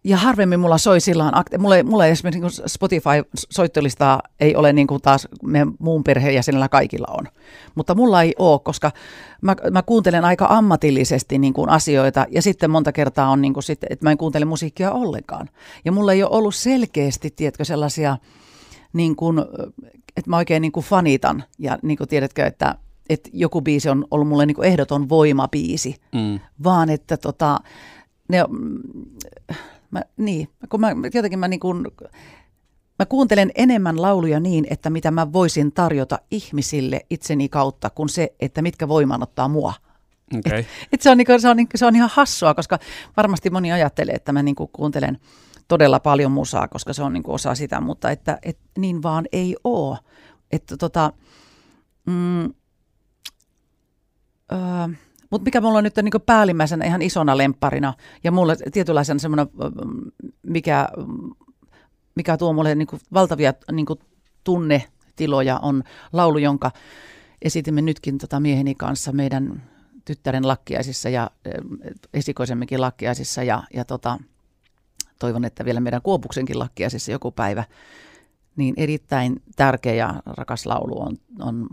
ja 0.03 0.17
harvemmin 0.17 0.59
mulla 0.59 0.77
soi 0.77 0.99
sillä 0.99 1.31
mulla 1.57 1.75
ei, 1.75 1.83
mulla 1.83 2.05
ei 2.05 2.11
esimerkiksi 2.11 2.61
niin 2.61 2.69
Spotify-soittolistaa 2.69 4.21
ei 4.39 4.55
ole 4.55 4.73
niin 4.73 4.87
kuin 4.87 5.01
taas 5.01 5.27
meidän 5.43 5.71
muun 5.79 6.03
perheenjäsenellä 6.03 6.69
kaikilla 6.69 7.07
on. 7.17 7.27
Mutta 7.75 7.95
mulla 7.95 8.21
ei 8.21 8.35
ole, 8.39 8.59
koska 8.59 8.91
mä, 9.41 9.55
mä 9.71 9.81
kuuntelen 9.81 10.25
aika 10.25 10.47
ammatillisesti 10.49 11.37
niin 11.37 11.53
kuin 11.53 11.69
asioita 11.69 12.25
ja 12.31 12.41
sitten 12.41 12.71
monta 12.71 12.91
kertaa 12.91 13.29
on 13.29 13.41
niin 13.41 13.53
kuin 13.53 13.63
sit, 13.63 13.83
että 13.89 14.05
mä 14.05 14.11
en 14.11 14.17
kuuntele 14.17 14.45
musiikkia 14.45 14.91
ollenkaan. 14.91 15.49
Ja 15.85 15.91
mulla 15.91 16.13
ei 16.13 16.23
ole 16.23 16.37
ollut 16.37 16.55
selkeästi, 16.55 17.29
tiedätkö, 17.29 17.65
sellaisia, 17.65 18.17
niin 18.93 19.15
kuin, 19.15 19.39
että 20.17 20.29
mä 20.29 20.37
oikein 20.37 20.61
niin 20.61 20.71
kuin 20.71 20.85
fanitan 20.85 21.43
ja 21.59 21.79
niin 21.81 21.97
kuin 21.97 22.07
tiedätkö, 22.07 22.45
että, 22.45 22.75
että 23.09 23.29
joku 23.33 23.61
biisi 23.61 23.89
on 23.89 24.05
ollut 24.11 24.27
mulle 24.27 24.45
niin 24.45 24.55
kuin 24.55 24.67
ehdoton 24.67 25.09
voimabiisi, 25.09 25.95
mm. 26.15 26.39
vaan 26.63 26.89
että 26.89 27.17
tota, 27.17 27.59
ne, 28.29 28.37
mä, 29.91 30.01
niin, 30.17 30.49
kun 30.69 30.81
mä, 30.81 30.95
jotenkin 31.13 31.39
mä 31.39 31.47
niin 31.47 31.59
kuin, 31.59 31.85
Mä 32.99 33.05
kuuntelen 33.05 33.51
enemmän 33.55 34.01
lauluja 34.01 34.39
niin, 34.39 34.67
että 34.69 34.89
mitä 34.89 35.11
mä 35.11 35.33
voisin 35.33 35.71
tarjota 35.71 36.19
ihmisille 36.31 37.05
itseni 37.09 37.49
kautta, 37.49 37.89
kuin 37.89 38.09
se, 38.09 38.33
että 38.39 38.61
mitkä 38.61 38.87
voimanottaa 38.87 39.47
mua. 39.47 39.73
Okay. 40.37 40.59
Et, 40.59 40.67
et 40.91 41.01
se, 41.01 41.09
on 41.09 41.17
niinku, 41.17 41.31
se, 41.39 41.49
on, 41.49 41.57
niinku, 41.57 41.77
se 41.77 41.85
on 41.85 41.95
ihan 41.95 42.09
hassua, 42.13 42.53
koska 42.53 42.79
varmasti 43.17 43.49
moni 43.49 43.71
ajattelee, 43.71 44.15
että 44.15 44.31
mä 44.31 44.43
niinku 44.43 44.67
kuuntelen 44.67 45.17
todella 45.67 45.99
paljon 45.99 46.31
musaa, 46.31 46.67
koska 46.67 46.93
se 46.93 47.03
on 47.03 47.13
niinku 47.13 47.33
osa 47.33 47.55
sitä, 47.55 47.81
mutta 47.81 48.11
että 48.11 48.39
et, 48.43 48.59
niin 48.77 49.03
vaan 49.03 49.25
ei 49.31 49.55
ole. 49.63 49.97
Että 50.51 50.77
tota, 50.77 51.13
mm, 52.05 52.43
öö, 54.51 54.87
mutta 55.29 55.45
mikä 55.45 55.61
mulla 55.61 55.77
on 55.77 55.83
nyt 55.83 55.95
niin 55.95 56.21
päällimmäisenä 56.25 56.85
ihan 56.85 57.01
isona 57.01 57.37
lempparina 57.37 57.93
ja 58.23 58.31
mulle 58.31 58.57
tietynlaisen 58.71 59.19
semmoinen, 59.19 59.47
mikä, 60.43 60.87
mikä 62.15 62.37
tuo 62.37 62.53
mulle 62.53 62.75
niin 62.75 62.87
valtavia 63.13 63.53
niin 63.71 63.85
tunnetiloja, 64.43 65.59
on 65.61 65.83
laulu, 66.13 66.37
jonka 66.37 66.71
esitimme 67.41 67.81
nytkin 67.81 68.17
tota 68.17 68.39
mieheni 68.39 68.75
kanssa 68.75 69.11
meidän 69.11 69.63
tyttären 70.05 70.47
lakkiaisissa 70.47 71.09
ja 71.09 71.31
esikoisemmekin 72.13 72.81
lakkiaisissa 72.81 73.43
ja, 73.43 73.63
ja 73.73 73.85
tota, 73.85 74.19
toivon, 75.19 75.45
että 75.45 75.65
vielä 75.65 75.79
meidän 75.79 76.01
Kuopuksenkin 76.01 76.59
lakkiaisissa 76.59 77.11
joku 77.11 77.31
päivä. 77.31 77.63
niin 78.55 78.73
erittäin 78.77 79.41
tärkeä 79.55 79.93
ja 79.93 80.21
rakas 80.25 80.65
laulu 80.65 81.01
on, 81.01 81.17
on 81.39 81.67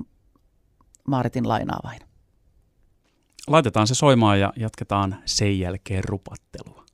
Maaritin 1.07 1.49
lainaa 1.49 1.81
vain. 1.85 2.01
Laitetaan 3.47 3.87
se 3.87 3.95
soimaan 3.95 4.41
ja 4.41 4.53
jatketaan 4.57 5.17
sen 5.25 5.59
jälkeen 5.59 6.05
rupattelua. 6.05 6.85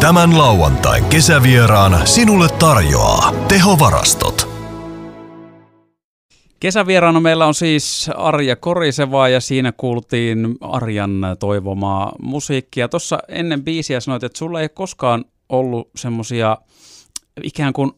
Tämän 0.00 0.38
lauantain 0.38 1.04
kesävieraan 1.04 2.06
sinulle 2.06 2.48
tarjoaa 2.48 3.32
tehovarastot. 3.48 4.48
Kesävieraana 6.60 7.20
meillä 7.20 7.46
on 7.46 7.54
siis 7.54 8.10
Arja 8.16 8.56
Koriseva 8.56 9.28
ja 9.28 9.40
siinä 9.40 9.72
kuultiin 9.72 10.56
Arjan 10.60 11.20
toivomaa 11.38 12.12
musiikkia. 12.22 12.88
Tuossa 12.88 13.18
ennen 13.28 13.64
biisiä 13.64 14.00
sanoit, 14.00 14.24
että 14.24 14.38
sulla 14.38 14.60
ei 14.60 14.68
koskaan 14.68 15.24
ollut 15.48 15.90
semmoisia 15.96 16.58
ikään 17.42 17.72
kuin 17.72 17.92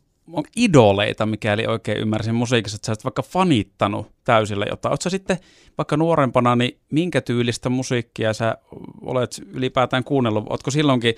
idoleita, 0.57 1.27
mikäli 1.27 1.67
oikein 1.67 1.99
ymmärsin 1.99 2.35
musiikissa, 2.35 2.77
että 2.77 2.87
sä 2.87 2.93
olet 2.93 3.05
vaikka 3.05 3.23
fanittanut 3.23 4.13
täysillä 4.25 4.67
jotain. 4.71 4.91
Oletko 4.91 5.11
sitten 5.11 5.39
vaikka 5.79 5.97
nuorempana, 5.97 6.57
niin 6.57 6.79
minkä 6.93 7.21
tyylistä 7.21 7.69
musiikkia 7.69 8.33
sä 8.33 8.57
olet 9.01 9.43
ylipäätään 9.53 10.05
kuunnellut? 10.05 10.47
Oletko 10.51 10.71
silloinkin, 10.71 11.15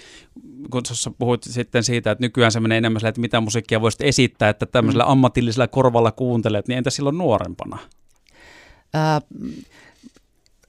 kun 0.71 0.83
sä 0.87 1.11
puhuit 1.19 1.43
sitten 1.43 1.85
siitä, 1.85 2.11
että 2.11 2.25
nykyään 2.25 2.53
se 2.53 2.61
menee 2.61 2.79
enemmän 2.79 3.01
sille, 3.01 3.09
että 3.09 3.21
mitä 3.21 3.41
musiikkia 3.41 3.81
voisit 3.81 4.03
esittää, 4.03 4.49
että 4.49 4.67
tämmöisellä 4.67 5.05
mm. 5.05 5.11
ammatillisella 5.11 5.69
korvalla 5.69 6.13
kuuntelet, 6.13 6.69
niin 6.69 6.79
entä 6.79 6.91
silloin 6.91 7.19
nuorempana? 7.19 7.79
Ää, 8.95 9.21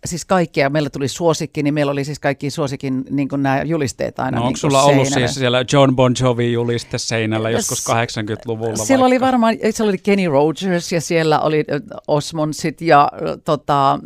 siis 0.05 0.25
kaikkia, 0.25 0.69
meillä 0.69 0.89
tuli 0.89 1.07
suosikki, 1.07 1.63
niin 1.63 1.73
meillä 1.73 1.91
oli 1.91 2.03
siis 2.05 2.19
kaikki 2.19 2.49
suosikin 2.49 3.03
niin 3.09 3.27
kuin 3.27 3.43
nämä 3.43 3.63
julisteet 3.63 4.19
aina 4.19 4.37
no, 4.37 4.41
niin 4.41 4.47
onko 4.47 4.57
sulla 4.57 4.83
ollut 4.83 5.07
siis 5.07 5.35
siellä 5.35 5.65
John 5.73 5.95
Bon 5.95 6.13
Jovi 6.21 6.53
juliste 6.53 6.97
seinällä 6.97 7.49
joskus 7.49 7.85
80-luvulla 7.89 8.75
Siellä 8.75 9.03
vaikka? 9.03 9.05
oli 9.05 9.19
varmaan, 9.19 9.55
siellä 9.71 9.89
oli 9.89 9.97
Kenny 9.97 10.27
Rogers 10.27 10.91
ja 10.91 11.01
siellä 11.01 11.39
oli 11.39 11.65
Osmondsit 12.07 12.81
ja 12.81 13.11
tota, 13.45 13.99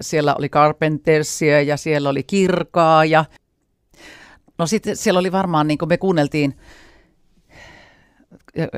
siellä 0.00 0.34
oli 0.38 0.48
Carpentersia 0.48 1.62
ja 1.62 1.76
siellä 1.76 2.08
oli 2.08 2.22
Kirkaa 2.22 3.04
ja 3.04 3.24
no 4.58 4.66
sitten 4.66 4.96
siellä 4.96 5.20
oli 5.20 5.32
varmaan, 5.32 5.68
niin 5.68 5.78
kuin 5.78 5.88
me 5.88 5.96
kuunneltiin 5.98 6.54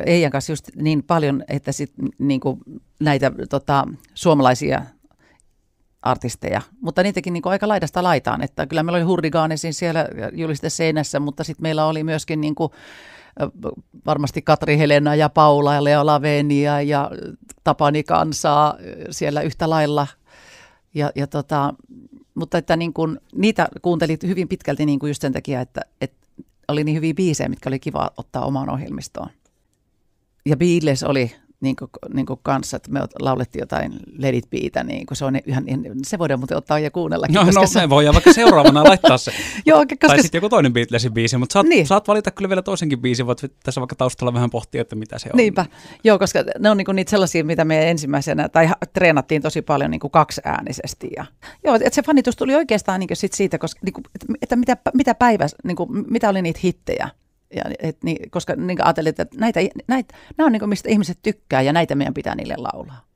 Eijan 0.07 0.33
kanssa 0.33 0.53
just 0.53 0.69
niin 0.77 1.03
paljon, 1.03 1.45
että 1.49 1.73
sit, 1.73 1.93
niin 2.19 2.41
kuin 2.41 2.61
näitä 3.01 3.33
tota, 3.51 3.89
suomalaisia 4.15 4.83
artisteja, 6.11 6.63
mutta 6.81 7.03
niitäkin 7.03 7.33
niin 7.33 7.43
kuin 7.43 7.51
aika 7.51 7.69
laidasta 7.69 8.03
laitaan. 8.03 8.43
Että 8.43 8.67
kyllä 8.67 8.83
meillä 8.83 8.97
oli 8.97 9.05
Hurrigaanesin 9.05 9.75
siellä 9.75 10.09
juliste 10.33 10.71
seinässä, 10.71 11.21
mutta 11.21 11.45
sitten 11.45 11.63
meillä 11.63 11.87
oli 11.87 12.05
myöskin 12.05 12.41
niin 12.41 12.55
kuin, 12.55 12.73
varmasti 14.07 14.43
Katri 14.43 14.79
Helena 14.79 15.15
ja 15.15 15.29
Paula 15.29 15.75
ja 15.75 15.85
Lea 15.85 16.07
Lavenia 16.07 16.83
ja 16.83 17.11
Tapani 17.65 18.03
Kansaa 18.03 18.77
siellä 19.11 19.41
yhtä 19.41 19.71
lailla. 19.71 20.07
Ja, 20.95 21.13
ja 21.15 21.27
tota, 21.27 21.75
mutta 22.35 22.59
että 22.59 22.77
niin 22.77 22.93
kuin, 22.93 23.21
niitä 23.35 23.69
kuuntelit 23.83 24.23
hyvin 24.23 24.49
pitkälti 24.49 24.87
niin 24.87 24.99
kuin 24.99 25.11
just 25.11 25.23
sen 25.23 25.33
takia, 25.33 25.61
että, 25.61 25.81
että 26.01 26.27
oli 26.69 26.85
niin 26.85 26.97
hyviä 26.97 27.15
biisejä, 27.15 27.49
mitkä 27.49 27.71
oli 27.71 27.79
kiva 27.79 28.11
ottaa 28.17 28.45
omaan 28.45 28.71
ohjelmistoon. 28.71 29.29
Ja 30.47 30.57
Beatles 30.57 31.03
oli 31.03 31.37
niin 31.61 31.77
kuin, 31.77 31.91
niin 32.15 32.27
kuin 32.27 32.41
kanssa, 32.43 32.77
että 32.77 32.91
me 32.91 33.01
laulettiin 33.21 33.61
jotain 33.61 33.93
Let 34.19 34.35
It 34.35 34.51
Beitä, 34.51 34.85
niin 34.85 35.07
kuin 35.07 35.17
se 35.17 35.25
on 35.25 35.37
ihan, 35.47 35.65
se 36.03 36.19
voidaan 36.19 36.41
muuten 36.41 36.57
ottaa 36.57 36.79
ja 36.79 36.91
kuunnella. 36.91 37.27
No, 37.31 37.45
no 37.55 37.67
se... 37.67 37.81
me 37.81 37.91
voidaan 37.91 38.15
vaikka 38.15 38.33
seuraavana 38.33 38.85
laittaa 38.89 39.19
se. 39.19 39.33
Joo, 39.67 39.79
koska... 39.79 40.07
Tai 40.07 40.23
sitten 40.23 40.39
joku 40.39 40.49
toinen 40.49 40.73
Beatlesin 40.73 41.13
biisi, 41.13 41.37
mutta 41.37 41.53
saat, 41.53 41.67
niin. 41.67 41.87
saat 41.87 42.09
valita 42.09 42.31
kyllä 42.31 42.49
vielä 42.49 42.63
toisenkin 42.63 43.01
biisi, 43.01 43.27
voit 43.27 43.41
tässä 43.63 43.81
vaikka 43.81 43.97
taustalla 43.97 44.35
vähän 44.35 44.51
pohtia, 44.51 44.81
että 44.81 44.97
mitä 44.97 45.19
se 45.19 45.29
on. 45.33 45.37
Niinpä, 45.37 45.67
joo, 46.05 46.19
koska 46.19 46.45
ne 46.59 46.71
on 46.71 46.77
niinku 46.77 46.93
niitä 46.93 47.11
sellaisia, 47.11 47.45
mitä 47.45 47.65
me 47.65 47.91
ensimmäisenä, 47.91 48.49
tai 48.49 48.69
treenattiin 48.93 49.43
tosi 49.43 49.63
paljon 49.63 49.91
niinku 49.91 50.09
kaksiäänisesti. 50.09 51.11
Ja, 51.17 51.27
joo, 51.65 51.75
että 51.75 51.95
se 51.95 52.03
fanitus 52.03 52.37
tuli 52.37 52.55
oikeastaan 52.55 53.01
niinku 53.01 53.15
sit 53.15 53.33
siitä, 53.33 53.59
koska, 53.59 53.81
niinku, 53.85 54.01
että 54.43 54.57
mitä, 54.57 54.77
mitä 54.95 55.15
päivä, 55.15 55.47
niinku, 55.65 55.87
mitä 55.87 56.29
oli 56.29 56.43
niitä 56.43 56.61
hittejä. 56.65 57.09
Ja, 57.55 57.63
et, 57.79 58.05
niin, 58.05 58.31
koska 58.31 58.57
niin 58.57 58.85
ajattelin, 58.85 59.11
että 59.11 59.27
näitä, 59.37 59.61
näitä, 59.89 60.15
nämä 60.37 60.47
on 60.47 60.53
niin 60.53 60.61
kuin, 60.61 60.69
mistä 60.69 60.89
ihmiset 60.91 61.19
tykkää 61.23 61.63
ja 61.63 61.73
näitä 61.73 61.95
meidän 61.95 62.15
pitää 62.15 62.35
niille 62.35 62.55
laulaa. 62.57 63.07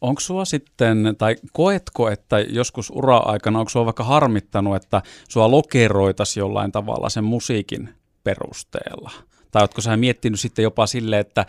Onko 0.00 0.20
sua 0.20 0.44
sitten, 0.44 1.14
tai 1.18 1.36
koetko, 1.52 2.10
että 2.10 2.40
joskus 2.40 2.90
ura-aikana, 2.90 3.58
onko 3.58 3.68
sua 3.68 3.84
vaikka 3.84 4.04
harmittanut, 4.04 4.76
että 4.76 5.02
sua 5.28 5.50
lokeroitaisi 5.50 6.40
jollain 6.40 6.72
tavalla 6.72 7.08
sen 7.08 7.24
musiikin 7.24 7.94
perusteella? 8.24 9.10
Tai 9.50 9.62
oletko 9.62 9.80
sä 9.80 9.96
miettinyt 9.96 10.40
sitten 10.40 10.62
jopa 10.62 10.86
sille, 10.86 11.18
että 11.18 11.46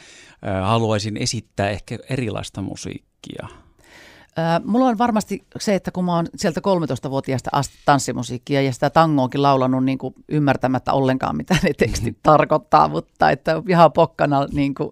haluaisin 0.63 1.17
esittää 1.17 1.69
ehkä 1.69 1.97
erilaista 2.09 2.61
musiikkia? 2.61 3.47
Mulla 4.65 4.85
on 4.85 4.97
varmasti 4.97 5.45
se, 5.59 5.75
että 5.75 5.91
kun 5.91 6.05
mä 6.05 6.15
oon 6.15 6.27
sieltä 6.35 6.61
13-vuotiaasta 7.07 7.49
asti 7.51 7.75
tanssimusiikkia 7.85 8.61
ja 8.61 8.73
sitä 8.73 8.89
tangoakin 8.89 9.41
laulanut 9.41 9.85
niin 9.85 9.97
kuin 9.97 10.15
ymmärtämättä 10.29 10.93
ollenkaan, 10.93 11.37
mitä 11.37 11.57
ne 11.63 11.73
tekstit 11.77 12.05
mm-hmm. 12.05 12.19
tarkoittaa, 12.23 12.87
mutta 12.87 13.29
että 13.29 13.61
ihan 13.69 13.91
pokkana 13.91 14.47
niin 14.51 14.75
kuin 14.75 14.91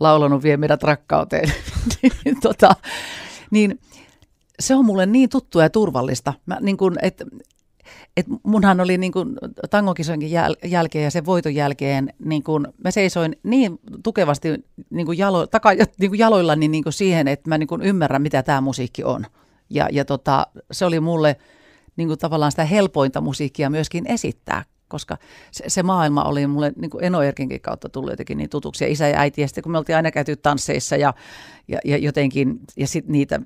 laulanut 0.00 0.42
vie 0.42 0.56
meidät 0.56 0.82
rakkauteen, 0.82 1.52
niin, 2.02 2.40
tota, 2.42 2.76
niin 3.50 3.80
se 4.60 4.74
on 4.74 4.84
mulle 4.84 5.06
niin 5.06 5.28
tuttua 5.28 5.62
ja 5.62 5.70
turvallista. 5.70 6.34
Mä, 6.46 6.58
niin 6.60 6.76
kuin, 6.76 6.94
että 7.02 7.24
et 8.16 8.26
munhan 8.42 8.80
oli 8.80 8.98
niin 8.98 9.12
kuin 9.12 9.38
tangokisojenkin 9.70 10.30
jäl- 10.30 10.68
jälkeen 10.68 11.04
ja 11.04 11.10
sen 11.10 11.26
voiton 11.26 11.54
jälkeen, 11.54 12.12
niin 12.24 12.42
kuin 12.42 12.66
mä 12.84 12.90
seisoin 12.90 13.36
niin 13.42 13.78
tukevasti 14.02 14.64
niin 14.90 15.06
kuin 15.06 15.18
jalo, 15.18 15.46
taka, 15.46 15.70
niin 15.98 16.10
kuin 16.10 16.18
jaloillani 16.18 16.68
niin 16.68 16.82
kuin 16.84 16.92
siihen, 16.92 17.28
että 17.28 17.48
mä 17.48 17.58
niin 17.58 17.66
kuin 17.66 17.82
ymmärrän, 17.82 18.22
mitä 18.22 18.42
tämä 18.42 18.60
musiikki 18.60 19.04
on. 19.04 19.26
Ja, 19.70 19.88
ja 19.92 20.04
tota, 20.04 20.46
se 20.72 20.84
oli 20.84 21.00
mulle 21.00 21.36
niin 21.96 22.08
kuin 22.08 22.18
tavallaan 22.18 22.52
sitä 22.52 22.64
helpointa 22.64 23.20
musiikkia 23.20 23.70
myöskin 23.70 24.06
esittää, 24.06 24.64
koska 24.88 25.16
se, 25.50 25.64
se 25.68 25.82
maailma 25.82 26.24
oli 26.24 26.46
mulle 26.46 26.72
niin 26.76 26.90
kuin 26.90 27.04
Eno 27.04 27.22
Erkinkin 27.22 27.60
kautta 27.60 27.88
tullut 27.88 28.10
jotenkin 28.10 28.38
niin 28.38 28.50
tutuksi. 28.50 28.84
Ja 28.84 28.90
isä 28.90 29.08
ja 29.08 29.18
äiti, 29.18 29.40
ja 29.40 29.48
sitten 29.48 29.62
kun 29.62 29.72
me 29.72 29.78
oltiin 29.78 29.96
aina 29.96 30.10
käyty 30.10 30.36
tansseissa 30.36 30.96
ja, 30.96 31.14
ja, 31.68 31.78
ja 31.84 31.96
jotenkin, 31.96 32.60
ja 32.76 32.86
sit 32.86 33.08
niitä, 33.08 33.40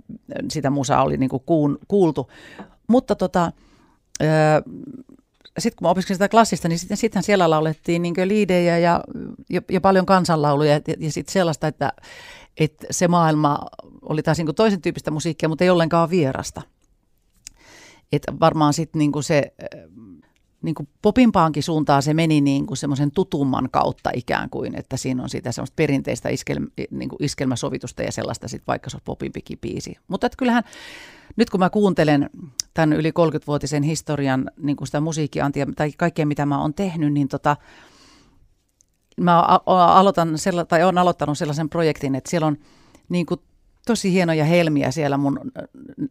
sitä 0.50 0.70
musaa 0.70 1.04
oli 1.04 1.16
niin 1.16 1.30
kuin 1.30 1.42
kuun, 1.46 1.78
kuultu. 1.88 2.30
Mutta 2.88 3.14
tota, 3.14 3.52
sitten 5.58 5.76
kun 5.78 5.86
mä 5.86 5.90
opiskelin 5.90 6.16
sitä 6.16 6.28
klassista, 6.28 6.68
niin 6.68 6.78
sitten 6.78 6.96
sittenhän 6.96 7.22
siellä 7.24 7.50
laulettiin 7.50 8.02
niin 8.02 8.14
liidejä 8.24 8.78
ja, 8.78 9.04
ja, 9.50 9.62
ja 9.70 9.80
paljon 9.80 10.06
kansanlauluja 10.06 10.72
ja, 10.72 10.80
ja 10.98 11.12
sitten 11.12 11.32
sellaista, 11.32 11.66
että, 11.66 11.92
että 12.56 12.86
se 12.90 13.08
maailma 13.08 13.58
oli 14.02 14.22
taas 14.22 14.38
niin 14.38 14.54
toisen 14.54 14.82
tyyppistä 14.82 15.10
musiikkia, 15.10 15.48
mutta 15.48 15.64
ei 15.64 15.70
ollenkaan 15.70 16.10
vierasta. 16.10 16.62
Että 18.12 18.32
varmaan 18.40 18.72
sitten 18.72 18.98
niin 18.98 19.22
se 19.22 19.52
niin 20.62 20.74
kuin 20.74 20.88
popimpaankin 21.02 21.62
suuntaan 21.62 22.02
se 22.02 22.14
meni 22.14 22.40
niin 22.40 22.66
kuin 22.66 22.78
semmoisen 22.78 23.10
tutumman 23.10 23.68
kautta 23.70 24.10
ikään 24.14 24.50
kuin, 24.50 24.74
että 24.78 24.96
siinä 24.96 25.22
on 25.22 25.28
sitä 25.28 25.52
semmoista 25.52 25.74
perinteistä 25.76 26.28
iskelmä, 26.28 26.66
niin 26.90 27.08
kuin 27.08 27.24
iskelmäsovitusta 27.24 28.02
ja 28.02 28.12
sellaista 28.12 28.48
sitten 28.48 28.66
vaikka 28.66 28.90
se 28.90 28.96
on 28.96 29.00
popimpikin 29.04 29.58
biisi. 29.58 29.96
Mutta 30.08 30.26
että 30.26 30.36
kyllähän 30.36 30.64
nyt 31.36 31.50
kun 31.50 31.60
mä 31.60 31.70
kuuntelen 31.70 32.30
tämän 32.74 32.92
yli 32.92 33.10
30-vuotisen 33.10 33.82
historian 33.82 34.50
niin 34.56 34.76
kuin 34.76 34.88
sitä 34.88 35.00
musiikkiantia 35.00 35.66
tai 35.76 35.92
kaikkea 35.96 36.26
mitä 36.26 36.46
mä 36.46 36.60
oon 36.60 36.74
tehnyt, 36.74 37.12
niin 37.12 37.28
tota, 37.28 37.56
mä 39.20 39.40
aloitan 39.66 40.38
sella, 40.38 40.64
tai 40.64 40.82
olen 40.82 40.98
aloittanut 40.98 41.38
sellaisen 41.38 41.68
projektin, 41.68 42.14
että 42.14 42.30
siellä 42.30 42.46
on 42.46 42.56
niin 43.08 43.26
kuin 43.26 43.40
tosi 43.86 44.12
hienoja 44.12 44.44
helmiä 44.44 44.90
siellä 44.90 45.16
mun 45.16 45.40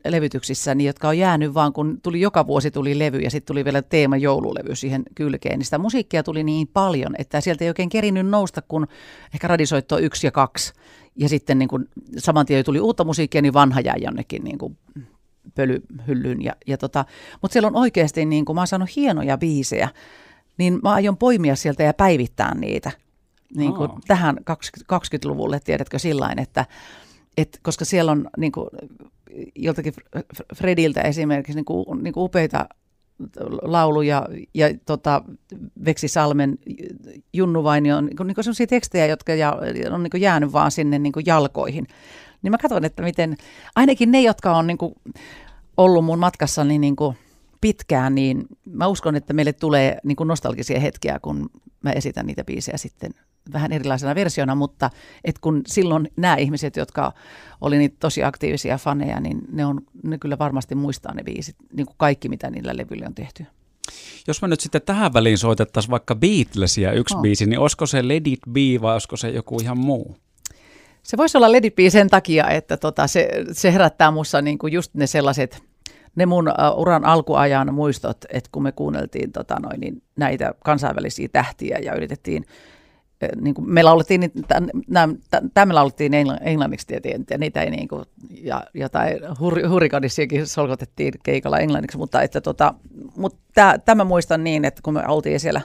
levytyksissäni, 0.08 0.86
jotka 0.86 1.08
on 1.08 1.18
jäänyt 1.18 1.54
vaan, 1.54 1.74
kun 1.74 2.00
tuli 2.02 2.22
joka 2.22 2.48
vuosi 2.48 2.72
tuli 2.72 3.00
levy 3.00 3.20
ja 3.20 3.32
sitten 3.32 3.48
tuli 3.48 3.66
vielä 3.66 3.82
teema 3.82 4.18
joululevy 4.18 4.76
siihen 4.76 5.04
kylkeen, 5.16 5.60
niin 5.60 5.66
sitä 5.66 5.78
musiikkia 5.78 6.24
tuli 6.24 6.44
niin 6.44 6.68
paljon, 6.68 7.16
että 7.18 7.42
sieltä 7.42 7.64
ei 7.64 7.70
oikein 7.70 7.90
kerinyt 7.90 8.28
nousta, 8.28 8.62
kun 8.62 8.88
ehkä 9.34 9.48
radisoitto 9.48 10.00
yksi 10.00 10.28
ja 10.28 10.32
kaksi. 10.32 10.74
Ja 11.16 11.30
sitten 11.30 11.60
niin 11.60 11.70
kun 11.70 11.86
saman 12.18 12.46
tien 12.46 12.66
tuli 12.66 12.80
uutta 12.80 13.04
musiikkia, 13.04 13.42
niin 13.42 13.54
vanha 13.54 13.82
jäi 13.82 14.02
jonnekin 14.02 14.44
niin 14.44 14.58
kuin 14.58 14.78
pölyhyllyyn. 15.56 16.44
Ja, 16.44 16.56
ja 16.68 16.78
tota, 16.78 17.06
mutta 17.42 17.54
siellä 17.54 17.68
on 17.68 17.76
oikeasti, 17.76 18.26
niin 18.26 18.46
kun 18.46 18.56
mä 18.56 18.62
oon 18.62 18.68
saanut 18.68 18.96
hienoja 18.96 19.38
biisejä, 19.38 19.90
niin 20.58 20.80
mä 20.84 20.92
aion 20.92 21.18
poimia 21.18 21.56
sieltä 21.56 21.84
ja 21.84 21.94
päivittää 21.94 22.56
niitä 22.56 22.92
niin 23.56 23.74
kuin 23.74 23.92
oh. 23.92 24.00
tähän 24.08 24.38
20-luvulle, 24.94 25.60
tiedätkö, 25.60 26.00
sillä 26.00 26.34
että 26.38 26.66
et, 27.38 27.60
koska 27.62 27.86
siellä 27.86 28.12
on 28.12 28.30
niin 28.38 28.52
kuin, 28.52 28.68
joltakin 29.56 29.94
Frediltä 30.56 31.02
esimerkiksi 31.02 31.56
niin 31.56 31.66
kuin, 31.66 32.04
niin 32.04 32.14
kuin 32.14 32.24
upeita 32.24 32.70
lauluja 33.62 34.28
ja 34.54 34.68
tota, 34.86 35.24
Veksi 35.86 36.08
Salmen 36.08 36.58
Junnu 37.34 37.68
on 37.68 37.84
niin 37.84 38.16
kuin, 38.18 38.28
niin 38.28 38.36
kuin 38.36 38.44
sellaisia 38.44 38.68
tekstejä, 38.68 39.06
jotka 39.06 39.34
ja, 39.34 39.58
on 39.92 40.04
niin 40.04 40.12
kuin 40.12 40.22
jäänyt 40.22 40.54
vaan 40.54 40.72
sinne 40.72 41.00
niin 41.00 41.14
kuin 41.14 41.26
jalkoihin. 41.26 41.88
Niin 42.42 42.52
mä 42.52 42.58
katson, 42.58 42.86
että 42.86 43.04
miten 43.04 43.38
ainakin 43.76 44.12
ne, 44.12 44.22
jotka 44.22 44.58
on 44.58 44.68
niin 44.68 44.78
kuin 44.78 44.94
ollut 45.78 46.06
mun 46.06 46.20
matkassani 46.20 46.80
niin 46.80 46.96
kuin 46.96 47.18
pitkään, 47.62 48.16
niin 48.16 48.46
mä 48.66 48.88
uskon, 48.88 49.16
että 49.16 49.34
meille 49.34 49.54
tulee 49.54 49.98
niin 50.04 50.16
kuin 50.16 50.28
nostalgisia 50.28 50.80
hetkiä, 50.80 51.20
kun 51.22 51.50
mä 51.84 51.92
esitän 51.92 52.26
niitä 52.26 52.44
biisejä 52.44 52.78
sitten 52.78 53.12
vähän 53.54 53.72
erilaisena 53.72 54.16
versiona, 54.16 54.56
mutta 54.56 54.90
et 55.24 55.40
kun 55.40 55.62
silloin 55.68 56.10
nämä 56.18 56.36
ihmiset, 56.36 56.76
jotka 56.76 57.14
oli 57.62 57.78
niitä 57.78 57.96
tosi 58.00 58.24
aktiivisia 58.24 58.78
faneja, 58.78 59.20
niin 59.20 59.42
ne, 59.52 59.66
on, 59.66 59.82
ne 60.04 60.18
kyllä 60.18 60.38
varmasti 60.38 60.76
muistaa 60.76 61.14
ne 61.14 61.24
biisit, 61.24 61.56
niin 61.74 61.86
kuin 61.86 61.96
kaikki 61.98 62.30
mitä 62.30 62.50
niillä 62.50 62.78
levyillä 62.78 63.06
on 63.08 63.16
tehty. 63.16 63.46
Jos 64.28 64.42
me 64.42 64.48
nyt 64.48 64.60
sitten 64.60 64.82
tähän 64.82 65.14
väliin 65.14 65.38
soitettaisiin 65.38 65.92
vaikka 65.92 66.16
Beatlesia 66.16 66.92
yksi 66.92 67.16
oh. 67.16 67.22
biisi, 67.22 67.46
niin 67.46 67.60
olisiko 67.60 67.86
se 67.86 68.08
Let 68.08 68.28
It 68.28 68.40
Be 68.50 68.82
vai 68.82 68.94
olisiko 68.94 69.18
se 69.18 69.30
joku 69.30 69.60
ihan 69.62 69.78
muu? 69.78 70.18
Se 71.04 71.18
voisi 71.18 71.38
olla 71.38 71.52
Let 71.52 71.66
It 71.66 71.76
Be 71.76 71.90
sen 71.90 72.10
takia, 72.10 72.50
että 72.50 72.78
tota, 72.78 73.08
se, 73.08 73.30
se 73.52 73.74
herättää 73.74 74.12
minussa 74.12 74.42
niinku 74.42 74.68
just 74.68 74.94
ne 74.94 75.08
sellaiset, 75.08 75.64
ne 76.16 76.26
mun 76.26 76.54
uran 76.76 77.06
alkuajan 77.06 77.74
muistot, 77.74 78.18
että 78.30 78.50
kun 78.52 78.64
me 78.64 78.72
kuunneltiin 78.72 79.32
tota 79.32 79.56
noin, 79.60 79.80
niin 79.80 80.02
näitä 80.16 80.54
kansainvälisiä 80.64 81.28
tähtiä 81.32 81.80
ja 81.80 81.96
yritettiin 81.96 82.46
niin 83.42 83.54
kuin 83.54 83.70
me 83.70 83.84
laulettiin, 83.84 84.32
tämä 85.54 85.66
me 85.66 85.74
laulettiin 85.74 86.14
englanniksi 86.42 86.88
tietenkin, 86.88 87.26
ja 87.30 87.38
niitä 87.38 87.62
ei 87.62 87.70
niin 87.70 87.88
kuin, 87.88 88.06
ja 88.30 88.64
jotain 88.74 89.18
hur, 89.40 89.68
hurrikadissakin 89.70 90.48
solkotettiin 90.48 91.14
keikalla 91.24 91.60
englanniksi, 91.60 91.98
mutta 91.98 92.22
että 92.22 92.42
tota, 92.42 92.74
mutta 93.18 93.80
tämä 93.86 94.04
muistan 94.04 94.44
niin, 94.44 94.66
että 94.66 94.82
kun 94.84 94.94
me 94.94 95.08
oltiin 95.08 95.40
siellä 95.40 95.62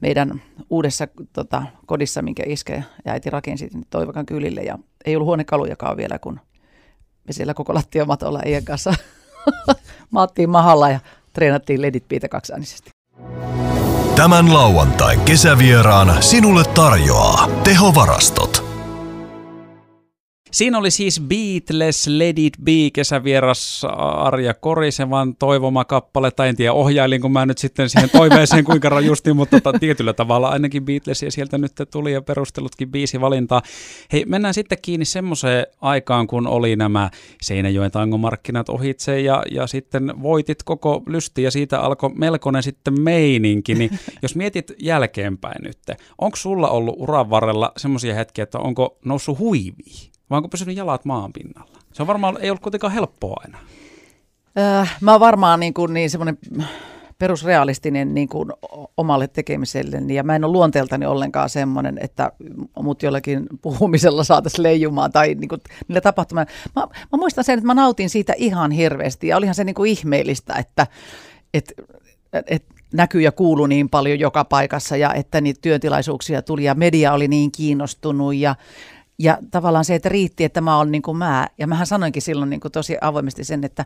meidän 0.00 0.42
uudessa 0.70 1.08
tota, 1.32 1.62
kodissa, 1.86 2.22
minkä 2.22 2.42
iske 2.46 2.84
ja 3.04 3.12
äiti 3.12 3.30
rakensi 3.30 3.70
Toivakan 3.90 4.26
kylille, 4.26 4.60
ja 4.60 4.78
ei 5.04 5.16
ollut 5.16 5.26
huonekalujakaan 5.26 5.96
vielä, 5.96 6.18
kun 6.18 6.40
me 7.26 7.32
siellä 7.32 7.54
koko 7.54 7.74
lattiamatolla 7.74 8.42
Ian 8.46 8.64
kanssa 8.64 8.94
maattiin 10.10 10.50
mahalla 10.50 10.90
ja 10.90 11.00
treenattiin 11.32 11.82
ledit 11.82 12.04
piitä 12.08 12.28
kaksaanisesti. 12.28 12.90
Tämän 14.16 14.54
lauantain 14.54 15.20
kesävieraan 15.20 16.22
sinulle 16.22 16.64
tarjoaa 16.64 17.48
tehovarastot. 17.64 18.67
Siinä 20.52 20.78
oli 20.78 20.90
siis 20.90 21.20
Beatles 21.20 22.06
Let 22.06 22.38
It 22.38 22.52
Be 22.64 22.90
kesävieras 22.92 23.82
Arja 23.98 24.54
Korisevan 24.54 25.36
toivoma 25.36 25.84
kappale, 25.84 26.30
tai 26.30 26.48
en 26.48 26.56
tiedä 26.56 26.72
ohjailinko 26.72 27.28
mä 27.28 27.46
nyt 27.46 27.58
sitten 27.58 27.88
siihen 27.88 28.10
toiveeseen 28.10 28.64
kuinka 28.70 28.88
rajusti, 28.88 29.32
mutta 29.32 29.60
tota, 29.60 29.78
tietyllä 29.78 30.12
tavalla 30.12 30.48
ainakin 30.48 30.84
Beatlesia 30.84 31.30
sieltä 31.30 31.58
nyt 31.58 31.72
tuli 31.90 32.12
ja 32.12 32.22
perustelutkin 32.22 32.90
biisi 32.90 33.20
valintaa. 33.20 33.62
Hei, 34.12 34.24
mennään 34.26 34.54
sitten 34.54 34.78
kiinni 34.82 35.04
semmoiseen 35.04 35.66
aikaan, 35.80 36.26
kun 36.26 36.46
oli 36.46 36.76
nämä 36.76 37.10
Seinäjoen 37.42 37.90
tangomarkkinat 37.90 38.68
ohitse 38.68 39.20
ja, 39.20 39.42
ja 39.50 39.66
sitten 39.66 40.22
voitit 40.22 40.62
koko 40.62 41.02
lysti 41.06 41.42
ja 41.42 41.50
siitä 41.50 41.80
alkoi 41.80 42.10
melkoinen 42.14 42.62
sitten 42.62 43.00
meininki, 43.00 43.74
niin 43.74 43.90
jos 44.22 44.36
mietit 44.36 44.72
jälkeenpäin 44.78 45.62
nyt, 45.62 45.78
onko 46.18 46.36
sulla 46.36 46.68
ollut 46.68 46.94
uran 46.98 47.30
varrella 47.30 47.72
semmoisia 47.76 48.14
hetkiä, 48.14 48.42
että 48.42 48.58
onko 48.58 48.98
noussut 49.04 49.38
huiviin? 49.38 50.17
Vai 50.30 50.36
onko 50.36 50.48
pysynyt 50.48 50.76
jalat 50.76 51.04
maan 51.04 51.32
pinnalla? 51.32 51.78
Se 51.92 52.02
on 52.02 52.06
varmaan, 52.06 52.36
ei 52.40 52.50
ollut 52.50 52.62
kuitenkaan 52.62 52.92
helppoa 52.92 53.36
aina. 53.44 53.58
Äh, 54.58 54.96
mä 55.00 55.12
oon 55.12 55.20
varmaan 55.20 55.60
niin, 55.60 55.74
kuin, 55.74 55.94
niin 55.94 56.10
semmoinen 56.10 56.38
perusrealistinen 57.18 58.14
niin 58.14 58.28
kuin 58.28 58.52
omalle 58.96 59.28
tekemiselle, 59.28 60.02
ja 60.12 60.22
mä 60.22 60.36
en 60.36 60.44
ole 60.44 60.52
luonteeltani 60.52 61.06
ollenkaan 61.06 61.50
semmoinen, 61.50 61.98
että 62.02 62.32
mut 62.82 63.02
jollakin 63.02 63.46
puhumisella 63.62 64.24
saataisiin 64.24 64.62
leijumaan 64.62 65.12
tai 65.12 65.34
niin 65.34 65.48
kuin, 65.48 65.60
niillä 65.88 66.00
tapahtumilla. 66.00 66.50
Mä, 66.76 66.82
mä 66.82 67.16
muistan 67.16 67.44
sen, 67.44 67.58
että 67.58 67.66
mä 67.66 67.74
nautin 67.74 68.10
siitä 68.10 68.34
ihan 68.36 68.70
hirveästi, 68.70 69.28
ja 69.28 69.36
olihan 69.36 69.54
se 69.54 69.64
niin 69.64 69.74
kuin 69.74 69.90
ihmeellistä, 69.90 70.54
että, 70.54 70.86
että, 71.54 71.74
että 72.46 72.74
näkyy 72.92 73.20
ja 73.20 73.32
kuuluu 73.32 73.66
niin 73.66 73.88
paljon 73.88 74.18
joka 74.18 74.44
paikassa, 74.44 74.96
ja 74.96 75.14
että 75.14 75.40
niitä 75.40 75.60
työtilaisuuksia 75.60 76.42
tuli, 76.42 76.64
ja 76.64 76.74
media 76.74 77.12
oli 77.12 77.28
niin 77.28 77.52
kiinnostunut, 77.52 78.34
ja 78.34 78.54
ja 79.18 79.38
tavallaan 79.50 79.84
se, 79.84 79.94
että 79.94 80.08
riitti, 80.08 80.44
että 80.44 80.60
mä 80.60 80.78
olen 80.78 80.92
niin 80.92 81.02
kuin 81.02 81.16
mä. 81.16 81.48
Ja 81.58 81.66
mähän 81.66 81.86
sanoinkin 81.86 82.22
silloin 82.22 82.50
niin 82.50 82.60
kuin 82.60 82.72
tosi 82.72 82.96
avoimesti 83.00 83.44
sen, 83.44 83.64
että, 83.64 83.84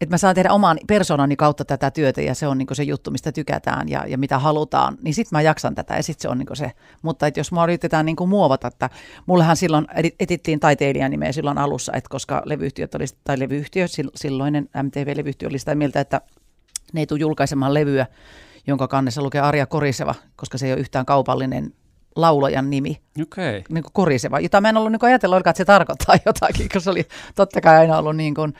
että 0.00 0.14
mä 0.14 0.18
saan 0.18 0.34
tehdä 0.34 0.52
oman 0.52 0.78
persoonani 0.86 1.36
kautta 1.36 1.64
tätä 1.64 1.90
työtä 1.90 2.22
ja 2.22 2.34
se 2.34 2.46
on 2.46 2.58
niin 2.58 2.68
se 2.72 2.82
juttu, 2.82 3.10
mistä 3.10 3.32
tykätään 3.32 3.88
ja, 3.88 4.06
ja 4.06 4.18
mitä 4.18 4.38
halutaan, 4.38 4.98
niin 5.02 5.14
sitten 5.14 5.36
mä 5.36 5.42
jaksan 5.42 5.74
tätä 5.74 5.96
ja 5.96 6.02
sitten 6.02 6.22
se 6.22 6.28
on 6.28 6.38
niin 6.38 6.56
se. 6.56 6.72
Mutta 7.02 7.26
että 7.26 7.40
jos 7.40 7.52
mä 7.52 7.64
yritetään 7.64 8.06
niin 8.06 8.28
muovata, 8.28 8.68
että 8.68 8.90
mullehan 9.26 9.56
silloin 9.56 9.86
etittiin 10.20 10.60
taiteilijan 10.60 11.10
nimeä 11.10 11.32
silloin 11.32 11.58
alussa, 11.58 11.92
että 11.92 12.10
koska 12.10 12.42
levyyhtiöt 12.44 12.94
oli, 12.94 13.04
tai 13.24 13.38
levyyhtiö, 13.38 13.86
silloinen 14.14 14.68
MTV-levyyhtiö 14.82 15.48
oli 15.48 15.58
sitä 15.58 15.74
mieltä, 15.74 16.00
että 16.00 16.20
ne 16.92 17.00
ei 17.00 17.06
tule 17.06 17.20
julkaisemaan 17.20 17.74
levyä, 17.74 18.06
jonka 18.66 18.88
kannessa 18.88 19.22
lukee 19.22 19.40
Arja 19.40 19.66
Koriseva, 19.66 20.14
koska 20.36 20.58
se 20.58 20.66
ei 20.66 20.72
ole 20.72 20.80
yhtään 20.80 21.06
kaupallinen 21.06 21.72
laulajan 22.16 22.70
nimi. 22.70 23.00
Okay. 23.22 23.62
Niin 23.68 23.82
kuin 23.82 23.92
koriseva, 23.92 24.40
jota 24.40 24.60
mä 24.60 24.68
en 24.68 24.76
ollut 24.76 24.92
niin 24.92 25.04
ajatellut, 25.04 25.38
että 25.38 25.56
se 25.56 25.64
tarkoittaa 25.64 26.16
jotakin, 26.26 26.68
koska 26.68 26.80
se 26.80 26.90
oli 26.90 27.06
totta 27.34 27.60
kai 27.60 27.76
aina 27.76 27.98
ollut 27.98 28.16
niin 28.16 28.34
kuin, 28.34 28.54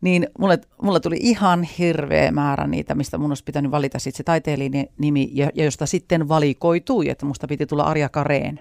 niin 0.00 0.26
mulle, 0.38 0.58
mulle 0.82 1.00
tuli 1.00 1.16
ihan 1.20 1.62
hirveä 1.62 2.30
määrä 2.30 2.66
niitä, 2.66 2.94
mistä 2.94 3.18
mun 3.18 3.30
olisi 3.30 3.44
pitänyt 3.44 3.70
valita 3.70 3.98
sitten 3.98 4.16
se 4.16 4.22
taiteilijan 4.22 4.86
nimi, 4.98 5.30
ja, 5.32 5.50
ja 5.54 5.64
josta 5.64 5.86
sitten 5.86 6.28
valikoitui, 6.28 7.08
että 7.08 7.26
musta 7.26 7.46
piti 7.46 7.66
tulla 7.66 7.82
Arja 7.82 8.08
Kareen. 8.08 8.60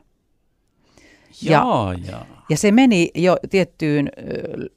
Ja, 1.42 1.66
ja. 2.08 2.26
ja 2.50 2.58
se 2.58 2.72
meni 2.72 3.12
jo 3.16 3.38
tiettyyn 3.50 4.10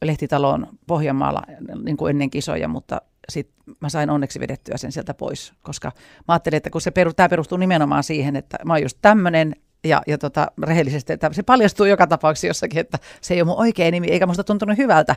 lehtitaloon 0.03 0.67
Pohjanmaalla 0.87 1.43
niin 1.85 1.97
kuin 1.97 2.11
ennen 2.11 2.31
kisoja, 2.31 2.69
mutta 2.69 3.01
sitten 3.31 3.75
mä 3.81 3.89
sain 3.89 4.11
onneksi 4.11 4.41
vedettyä 4.41 4.77
sen 4.77 4.93
sieltä 4.93 5.15
pois, 5.15 5.53
koska 5.63 5.93
mä 6.29 6.35
ajattelin, 6.35 6.57
että 6.57 6.71
kun 6.71 6.81
se 6.81 6.91
peru, 6.91 7.13
tämä 7.13 7.29
perustuu 7.29 7.59
nimenomaan 7.59 8.05
siihen, 8.05 8.37
että 8.37 8.59
mä 8.65 8.73
oon 8.73 8.83
just 8.83 8.99
tämmöinen, 9.03 9.57
ja, 9.85 10.03
ja 10.07 10.19
tota, 10.19 10.47
rehellisesti, 10.63 11.13
että 11.13 11.31
se 11.33 11.43
paljastuu 11.43 11.87
joka 11.87 12.07
tapauksessa 12.07 12.47
jossakin, 12.47 12.81
että 12.81 12.99
se 13.21 13.35
ei 13.35 13.41
ole 13.41 13.47
mun 13.47 13.59
oikea 13.59 13.91
nimi, 13.91 14.07
eikä 14.11 14.27
musta 14.27 14.45
tuntunut 14.45 14.79
hyvältä. 14.79 15.17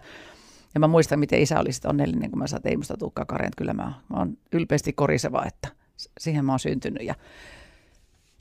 Ja 0.73 0.79
mä 0.79 0.87
muistan, 0.87 1.19
miten 1.19 1.41
isä 1.41 1.59
oli 1.59 1.71
sitten 1.71 1.89
onnellinen, 1.89 2.31
kun 2.31 2.39
mä 2.39 2.47
sanoin, 2.47 2.59
että 2.59 2.69
ei 2.69 2.77
musta 2.77 2.97
tulekaan 2.97 3.27
Karen, 3.27 3.51
kyllä 3.57 3.73
mä, 3.73 3.83
mä 3.83 4.17
oon 4.17 4.37
ylpeästi 4.51 4.93
koriseva, 4.93 5.45
että 5.47 5.67
siihen 6.19 6.45
mä 6.45 6.51
oon 6.51 6.59
syntynyt. 6.59 7.03
Ja 7.03 7.15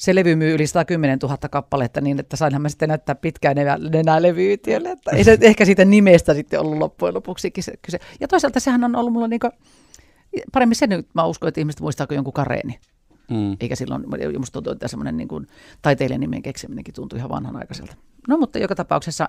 se 0.00 0.14
levy 0.14 0.36
myy 0.36 0.54
yli 0.54 0.66
110 0.66 1.18
000 1.22 1.36
kappaletta 1.50 2.00
niin, 2.00 2.20
että 2.20 2.36
sainhan 2.36 2.62
mä 2.62 2.68
sitten 2.68 2.88
näyttää 2.88 3.14
pitkään 3.14 3.58
enää 3.92 4.22
levyyhtiölle. 4.22 4.90
Että 4.90 5.10
ei 5.10 5.24
se 5.24 5.38
ehkä 5.40 5.64
siitä 5.64 5.84
nimestä 5.84 6.34
sitten 6.34 6.60
ollut 6.60 6.78
loppujen 6.78 7.14
lopuksi 7.14 7.50
kyse. 7.50 7.98
Ja 8.20 8.28
toisaalta 8.28 8.60
sehän 8.60 8.84
on 8.84 8.96
ollut 8.96 9.12
mulla 9.12 9.28
niin 9.28 9.40
kuin, 9.40 9.52
paremmin 10.52 10.76
sen 10.76 10.88
nyt 10.88 11.08
mä 11.14 11.24
uskon, 11.24 11.48
että 11.48 11.60
ihmiset 11.60 11.80
muistaako 11.80 12.14
jonkun 12.14 12.32
kareeni. 12.32 12.78
Mm. 13.30 13.56
Eikä 13.60 13.76
silloin, 13.76 14.04
musta 14.38 14.52
tuntuu, 14.52 14.72
että 14.72 14.88
semmoinen 14.88 15.16
niin 15.16 15.28
kuin 15.28 15.46
taiteilijan 15.82 16.20
nimen 16.20 16.42
keksiminenkin 16.42 16.94
tuntui 16.94 17.18
ihan 17.18 17.30
vanhanaikaiselta. 17.30 17.96
No 18.28 18.36
mutta 18.36 18.58
joka 18.58 18.74
tapauksessa 18.74 19.28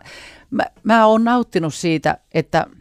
mä, 0.52 0.64
mä 0.84 1.06
oon 1.06 1.24
nauttinut 1.24 1.74
siitä, 1.74 2.18
että– 2.34 2.66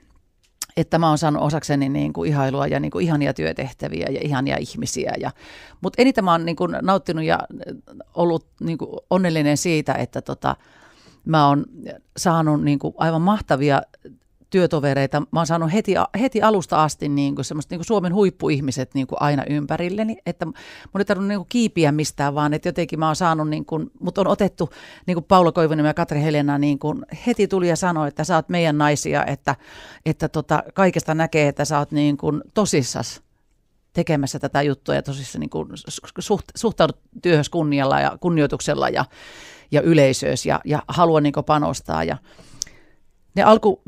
että 0.76 0.98
mä 0.98 1.08
oon 1.08 1.18
saanut 1.18 1.42
osakseni 1.42 1.88
niin 1.88 2.12
kuin 2.12 2.30
ihailua 2.30 2.66
ja 2.66 2.80
niin 2.80 2.90
kuin 2.90 3.04
ihania 3.04 3.34
työtehtäviä 3.34 4.06
ja 4.10 4.20
ihania 4.22 4.56
ihmisiä. 4.56 5.12
Ja, 5.20 5.30
mutta 5.80 6.02
eniten 6.02 6.24
mä 6.24 6.32
oon 6.32 6.44
niin 6.44 6.56
kuin 6.56 6.76
nauttinut 6.82 7.24
ja 7.24 7.38
ollut 8.14 8.46
niin 8.60 8.78
kuin 8.78 8.90
onnellinen 9.10 9.56
siitä, 9.56 9.94
että 9.94 10.22
tota, 10.22 10.56
mä 11.24 11.48
oon 11.48 11.64
saanut 12.16 12.62
niin 12.62 12.78
kuin 12.78 12.94
aivan 12.98 13.22
mahtavia 13.22 13.82
työtovereita. 14.50 15.20
Mä 15.20 15.40
oon 15.40 15.46
saanut 15.46 15.72
heti, 15.72 15.94
heti 16.20 16.42
alusta 16.42 16.84
asti 16.84 17.08
niin 17.08 17.34
kuin 17.34 17.44
semmoista 17.44 17.72
niin 17.72 17.78
kuin 17.78 17.86
Suomen 17.86 18.14
huippuihmiset 18.14 18.94
niin 18.94 19.06
kuin 19.06 19.22
aina 19.22 19.44
ympärilleni, 19.50 20.16
että 20.26 20.46
mun 20.46 20.54
ei 20.98 21.04
tarvinnut 21.04 21.28
niin 21.28 21.38
kuin 21.38 21.48
kiipiä 21.48 21.92
mistään, 21.92 22.34
vaan 22.34 22.54
että 22.54 22.68
jotenkin 22.68 22.98
mä 22.98 23.06
oon 23.06 23.16
saanut, 23.16 23.48
niin 23.48 23.64
kuin, 23.64 23.90
mut 24.00 24.18
on 24.18 24.26
otettu 24.26 24.70
niin 25.06 25.14
kuin 25.14 25.24
Paula 25.24 25.52
Koivunen 25.52 25.86
ja 25.86 25.94
Katri 25.94 26.22
Helena 26.22 26.58
niin 26.58 26.78
kuin 26.78 27.06
heti 27.26 27.48
tuli 27.48 27.68
ja 27.68 27.76
sanoi, 27.76 28.08
että 28.08 28.24
sä 28.24 28.36
oot 28.36 28.48
meidän 28.48 28.78
naisia, 28.78 29.24
että, 29.24 29.56
että 30.06 30.28
tota, 30.28 30.62
kaikesta 30.74 31.14
näkee, 31.14 31.48
että 31.48 31.64
sä 31.64 31.78
oot 31.78 31.92
niin 31.92 32.16
kuin 32.16 32.42
tosissas 32.54 33.22
tekemässä 33.92 34.38
tätä 34.38 34.62
juttua 34.62 34.94
ja 34.94 35.02
tosissaan 35.02 35.40
niin 35.40 35.50
kuin 35.50 35.68
suht, 36.18 36.44
suhtaudut 36.54 36.98
työhön 37.22 37.44
kunnialla 37.50 38.00
ja 38.00 38.18
kunnioituksella 38.20 38.88
ja, 38.88 39.04
ja 39.70 39.82
yleisöös 39.82 40.46
ja, 40.46 40.60
ja 40.64 40.82
haluan 40.88 41.22
niin 41.22 41.34
panostaa 41.46 42.04
ja 42.04 42.16
ne 43.34 43.42
alku 43.42 43.82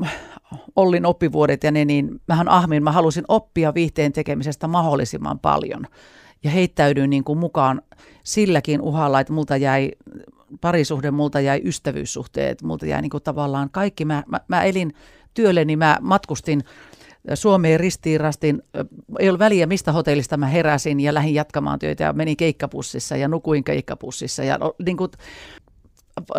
Ollin 0.75 1.05
oppivuodet 1.05 1.63
ja 1.63 1.71
ne, 1.71 1.85
niin 1.85 2.21
mähän 2.27 2.49
ahmin, 2.49 2.83
mä 2.83 2.91
halusin 2.91 3.23
oppia 3.27 3.73
viihteen 3.73 4.13
tekemisestä 4.13 4.67
mahdollisimman 4.67 5.39
paljon. 5.39 5.87
Ja 6.43 6.49
heittäydyin 6.49 7.09
niin 7.09 7.23
kuin 7.23 7.39
mukaan 7.39 7.81
silläkin 8.23 8.81
uhalla, 8.81 9.19
että 9.19 9.33
multa 9.33 9.57
jäi 9.57 9.91
parisuhde, 10.61 11.11
multa 11.11 11.39
jäi 11.39 11.61
ystävyyssuhteet, 11.63 12.61
multa 12.61 12.85
jäi 12.85 13.01
niin 13.01 13.09
kuin 13.09 13.23
tavallaan 13.23 13.69
kaikki. 13.69 14.05
Mä, 14.05 14.23
mä, 14.27 14.39
mä 14.47 14.63
elin 14.63 14.93
työlleni, 15.33 15.75
mä 15.75 15.97
matkustin 16.01 16.63
Suomeen 17.33 17.79
ristiin 17.79 18.19
rastiin. 18.19 18.61
Ei 19.19 19.29
ollut 19.29 19.39
väliä, 19.39 19.65
mistä 19.65 19.91
hotellista 19.91 20.37
mä 20.37 20.47
heräsin 20.47 20.99
ja 20.99 21.13
lähdin 21.13 21.33
jatkamaan 21.33 21.79
työtä 21.79 22.03
ja 22.03 22.13
menin 22.13 22.37
keikkapussissa 22.37 23.17
ja 23.17 23.27
nukuin 23.27 23.63
keikkapussissa. 23.63 24.43
Ja 24.43 24.59
niin 24.85 24.97
kuin, 24.97 25.11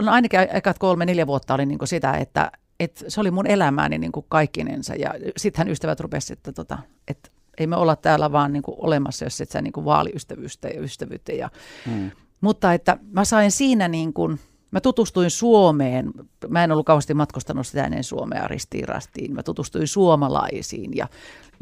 no 0.01 0.13
ainakin 0.13 0.41
ekat 0.41 0.79
kolme, 0.79 1.07
neljä 1.07 1.27
vuotta 1.27 1.55
oli 1.55 1.67
niin 1.67 1.79
kuin 1.79 1.89
sitä, 1.89 2.13
että, 2.13 2.53
et 2.81 3.05
se 3.09 3.21
oli 3.21 3.31
mun 3.31 3.47
elämääni 3.47 3.99
niin 3.99 4.13
kuin 4.13 4.27
kaikkinensa. 4.29 4.95
Ja 4.95 5.15
sittenhän 5.37 5.73
ystävät 5.73 6.01
rupesivat, 6.01 6.39
että, 6.39 6.53
tota, 6.53 6.79
että 7.09 7.31
ei 7.59 7.67
me 7.67 7.77
olla 7.77 7.97
täällä 7.97 8.33
vaan 8.33 8.53
niin 8.53 8.63
kuin 8.63 8.77
olemassa, 8.79 9.25
jos 9.25 9.41
et 9.41 9.51
sä 9.51 9.63
niin 9.63 9.73
kuin 9.73 9.85
vaali 9.85 10.11
ystävyyttä 10.15 10.69
ja 10.69 10.81
ystävyyttä. 10.81 11.33
Ja, 11.33 11.51
mm. 11.87 12.11
Mutta 12.41 12.73
että 12.73 12.99
mä 13.13 13.25
sain 13.25 13.51
siinä 13.51 13.89
niin 13.89 14.13
kuin, 14.13 14.41
mä 14.71 14.81
tutustuin 14.81 15.31
Suomeen, 15.31 16.13
mä 16.49 16.65
en 16.65 16.73
ollut 16.73 16.87
kauheasti 16.87 17.15
matkustanut 17.15 17.67
sitä 17.67 17.85
ennen 17.85 18.05
Suomea 18.05 18.49
ristiin 18.49 18.89
rastiin, 18.89 19.35
mä 19.35 19.43
tutustuin 19.43 19.89
suomalaisiin 19.89 20.97
ja 20.97 21.09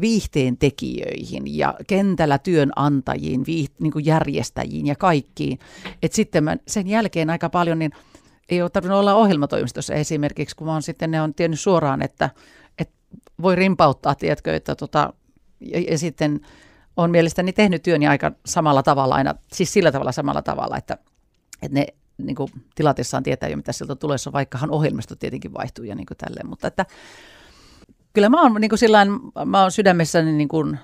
viihteen 0.01 0.57
tekijöihin 0.57 1.59
ja 1.59 1.75
kentällä 1.87 2.39
työnantajiin, 2.39 3.47
viiht, 3.47 3.73
niin 3.81 3.93
kuin 3.93 4.07
järjestäjiin 4.07 4.87
ja 4.87 4.97
kaikkiin. 4.97 5.59
Et 6.03 6.13
sitten 6.13 6.45
mä 6.45 6.57
sen 6.69 6.89
jälkeen 6.89 7.31
aika 7.31 7.51
paljon, 7.51 7.79
niin 7.79 7.93
ei 8.53 8.63
ole 8.63 8.71
tarvinnut 8.71 9.01
olla 9.01 9.15
ohjelmatoimistossa. 9.15 9.95
Esimerkiksi, 9.95 10.57
kun 10.57 10.69
oon 10.69 10.83
sitten 10.83 11.11
ne 11.11 11.23
on 11.23 11.35
tiennyt 11.35 11.61
suoraan, 11.61 12.03
että, 12.03 12.31
että 12.79 12.95
voi 13.43 13.57
rimpauttaa, 13.57 14.15
tiedätkö, 14.15 14.57
että 14.57 14.75
tota, 14.75 15.13
ja, 15.61 15.81
ja 15.91 15.99
sitten 15.99 16.41
on 16.97 17.11
mielestäni 17.11 17.53
tehnyt 17.53 17.83
työni 17.83 18.07
aika 18.07 18.33
samalla 18.47 18.83
tavalla 18.83 19.15
aina, 19.15 19.35
siis 19.53 19.73
sillä 19.73 19.93
tavalla 19.93 20.13
samalla 20.13 20.43
tavalla, 20.43 20.77
että, 20.77 20.99
että 21.63 21.79
ne 21.79 21.87
niin 22.19 22.37
kuin 22.37 22.51
tilatessaan 22.75 23.23
tietää 23.23 23.49
jo, 23.49 23.57
mitä 23.57 23.73
sieltä 23.73 23.95
tulee, 23.95 24.17
vaikkahan 24.33 24.71
ohjelmisto 24.71 25.17
tietenkin 25.17 25.55
vaihtuu 25.55 25.85
ja 25.85 25.95
niin 25.95 26.07
kuin 26.07 26.19
tälleen, 26.19 26.47
mutta 26.47 26.67
että 26.67 26.87
kyllä 28.13 28.29
mä 28.29 28.43
oon 28.43 28.61
niin 28.61 28.69
kuin 28.69 28.79
sillain, 28.79 29.09
mä 29.47 29.63
oon 29.63 29.73
sydämessäni 29.73 30.33
niin 30.33 30.49
kuin 30.49 30.79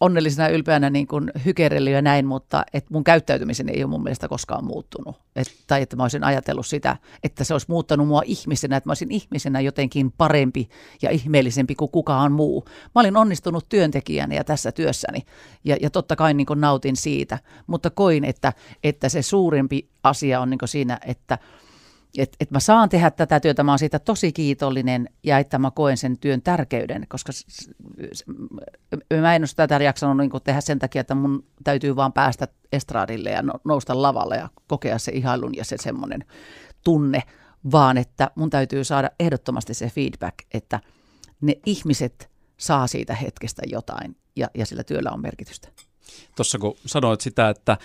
onnellisena 0.00 0.48
ja 0.48 0.54
ylpeänä 0.54 0.90
niin 0.90 1.06
kuin 1.06 1.30
hykerellyt 1.44 1.92
ja 1.92 2.02
näin, 2.02 2.26
mutta 2.26 2.64
et 2.72 2.90
mun 2.90 3.04
käyttäytymiseni 3.04 3.72
ei 3.72 3.84
ole 3.84 3.90
mun 3.90 4.02
mielestä 4.02 4.28
koskaan 4.28 4.64
muuttunut. 4.64 5.16
Et, 5.36 5.46
tai 5.66 5.82
että 5.82 5.96
mä 5.96 6.02
olisin 6.02 6.24
ajatellut 6.24 6.66
sitä, 6.66 6.96
että 7.22 7.44
se 7.44 7.54
olisi 7.54 7.66
muuttanut 7.68 8.08
mua 8.08 8.22
ihmisenä, 8.24 8.76
että 8.76 8.88
mä 8.88 8.90
olisin 8.90 9.12
ihmisenä 9.12 9.60
jotenkin 9.60 10.12
parempi 10.12 10.68
ja 11.02 11.10
ihmeellisempi 11.10 11.74
kuin 11.74 11.90
kukaan 11.90 12.32
muu. 12.32 12.64
Mä 12.94 13.00
olin 13.00 13.16
onnistunut 13.16 13.68
työntekijänä 13.68 14.34
ja 14.34 14.44
tässä 14.44 14.72
työssäni 14.72 15.22
ja, 15.64 15.76
ja 15.80 15.90
totta 15.90 16.16
kai 16.16 16.34
niin 16.34 16.46
kuin 16.46 16.60
nautin 16.60 16.96
siitä, 16.96 17.38
mutta 17.66 17.90
koin, 17.90 18.24
että, 18.24 18.52
että 18.84 19.08
se 19.08 19.22
suurempi 19.22 19.88
asia 20.02 20.40
on 20.40 20.50
niin 20.50 20.58
kuin 20.58 20.68
siinä, 20.68 20.98
että– 21.06 21.38
että 22.18 22.36
et 22.40 22.50
mä 22.50 22.60
saan 22.60 22.88
tehdä 22.88 23.10
tätä 23.10 23.40
työtä, 23.40 23.62
mä 23.62 23.72
oon 23.72 23.78
siitä 23.78 23.98
tosi 23.98 24.32
kiitollinen 24.32 25.08
ja 25.22 25.38
että 25.38 25.58
mä 25.58 25.70
koen 25.70 25.96
sen 25.96 26.18
työn 26.18 26.42
tärkeyden, 26.42 27.06
koska 27.08 27.32
mä 29.20 29.34
en 29.34 29.42
ole 29.42 29.48
tätä 29.56 29.84
jaksanut 29.84 30.16
niin 30.16 30.30
tehdä 30.44 30.60
sen 30.60 30.78
takia, 30.78 31.00
että 31.00 31.14
mun 31.14 31.44
täytyy 31.64 31.96
vaan 31.96 32.12
päästä 32.12 32.48
estraadille 32.72 33.30
ja 33.30 33.42
no, 33.42 33.52
nousta 33.64 34.02
lavalle 34.02 34.36
ja 34.36 34.48
kokea 34.66 34.98
se 34.98 35.12
ihailun 35.12 35.56
ja 35.56 35.64
se 35.64 35.76
semmoinen 35.80 36.24
tunne, 36.84 37.22
vaan 37.72 37.98
että 37.98 38.30
mun 38.34 38.50
täytyy 38.50 38.84
saada 38.84 39.10
ehdottomasti 39.20 39.74
se 39.74 39.90
feedback, 39.90 40.34
että 40.54 40.80
ne 41.40 41.54
ihmiset 41.66 42.30
saa 42.56 42.86
siitä 42.86 43.14
hetkestä 43.14 43.62
jotain 43.66 44.16
ja, 44.36 44.48
ja 44.54 44.66
sillä 44.66 44.84
työllä 44.84 45.10
on 45.10 45.22
merkitystä. 45.22 45.68
Tuossa 46.36 46.58
kun 46.58 46.76
sanoit 46.86 47.20
sitä, 47.20 47.48
että 47.48 47.76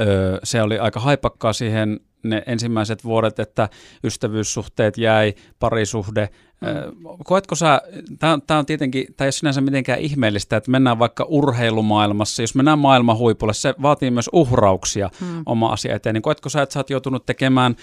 ö, 0.00 0.40
se 0.44 0.62
oli 0.62 0.78
aika 0.78 1.00
haipakkaa 1.00 1.52
siihen 1.52 2.00
ne 2.24 2.42
ensimmäiset 2.46 3.04
vuodet, 3.04 3.38
että 3.38 3.68
ystävyyssuhteet 4.04 4.98
jäi, 4.98 5.34
parisuhde. 5.58 6.28
Mm. 6.60 7.18
Koetko 7.24 7.54
sä, 7.54 7.82
tämä 8.18 8.58
on 8.58 8.66
tietenkin, 8.66 9.06
tämä 9.16 9.24
ei 9.24 9.26
ole 9.26 9.32
sinänsä 9.32 9.60
mitenkään 9.60 9.98
ihmeellistä, 9.98 10.56
että 10.56 10.70
mennään 10.70 10.98
vaikka 10.98 11.26
urheilumaailmassa, 11.28 12.42
jos 12.42 12.54
mennään 12.54 12.78
maailman 12.78 13.18
huipulle, 13.18 13.54
se 13.54 13.74
vaatii 13.82 14.10
myös 14.10 14.30
uhrauksia 14.32 15.10
mm. 15.20 15.42
oma 15.46 15.68
asia 15.68 15.94
eteen, 15.94 16.14
niin 16.14 16.22
koetko 16.22 16.48
sä, 16.48 16.62
että 16.62 16.72
sä 16.72 16.78
oot 16.78 16.90
joutunut 16.90 17.26
tekemään 17.26 17.76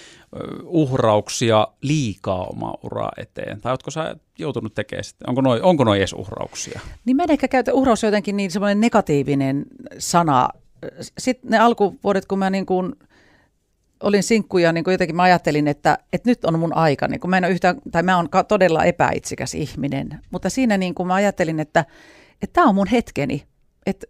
uhrauksia 0.63 1.67
liikaa 1.81 2.43
omaa 2.43 2.77
uraa 2.83 3.11
eteen, 3.17 3.61
tai 3.61 3.71
ootko 3.71 3.91
sä 3.91 4.15
joutunut 4.39 4.73
tekemään 4.73 5.03
sitten, 5.03 5.29
onko 5.29 5.41
noin 5.41 5.63
onko 5.63 5.83
noi 5.83 5.97
edes 5.97 6.13
uhrauksia? 6.13 6.79
Niin 7.05 7.15
mä 7.15 7.23
en 7.23 7.31
ehkä 7.31 7.47
käytä 7.47 7.73
uhraus 7.73 8.03
jotenkin 8.03 8.37
niin 8.37 8.51
semmoinen 8.51 8.79
negatiivinen 8.79 9.65
sana. 9.97 10.49
Sitten 11.17 11.51
ne 11.51 11.59
alkuvuodet, 11.59 12.25
kun 12.25 12.39
mä 12.39 12.49
niin 12.49 12.65
kuin– 12.65 12.93
olin 14.01 14.23
sinkku 14.23 14.57
ja 14.57 14.73
niin 14.73 14.83
kuin 14.83 14.91
jotenkin 14.91 15.15
mä 15.15 15.23
ajattelin, 15.23 15.67
että, 15.67 15.97
että 16.13 16.29
nyt 16.29 16.45
on 16.45 16.59
mun 16.59 16.75
aika. 16.75 17.07
Niin 17.07 17.19
kuin 17.19 17.29
mä 17.29 17.37
en 17.37 17.45
ole 17.45 17.51
yhtään, 17.51 17.75
tai 17.91 18.03
mä 18.03 18.17
oon 18.17 18.29
todella 18.47 18.83
epäitsikäs 18.83 19.55
ihminen, 19.55 20.19
mutta 20.31 20.49
siinä 20.49 20.77
niin 20.77 20.95
kuin 20.95 21.07
mä 21.07 21.13
ajattelin, 21.13 21.59
että, 21.59 21.85
tämä 22.53 22.67
on 22.67 22.75
mun 22.75 22.87
hetkeni. 22.87 23.43
Että 23.85 24.07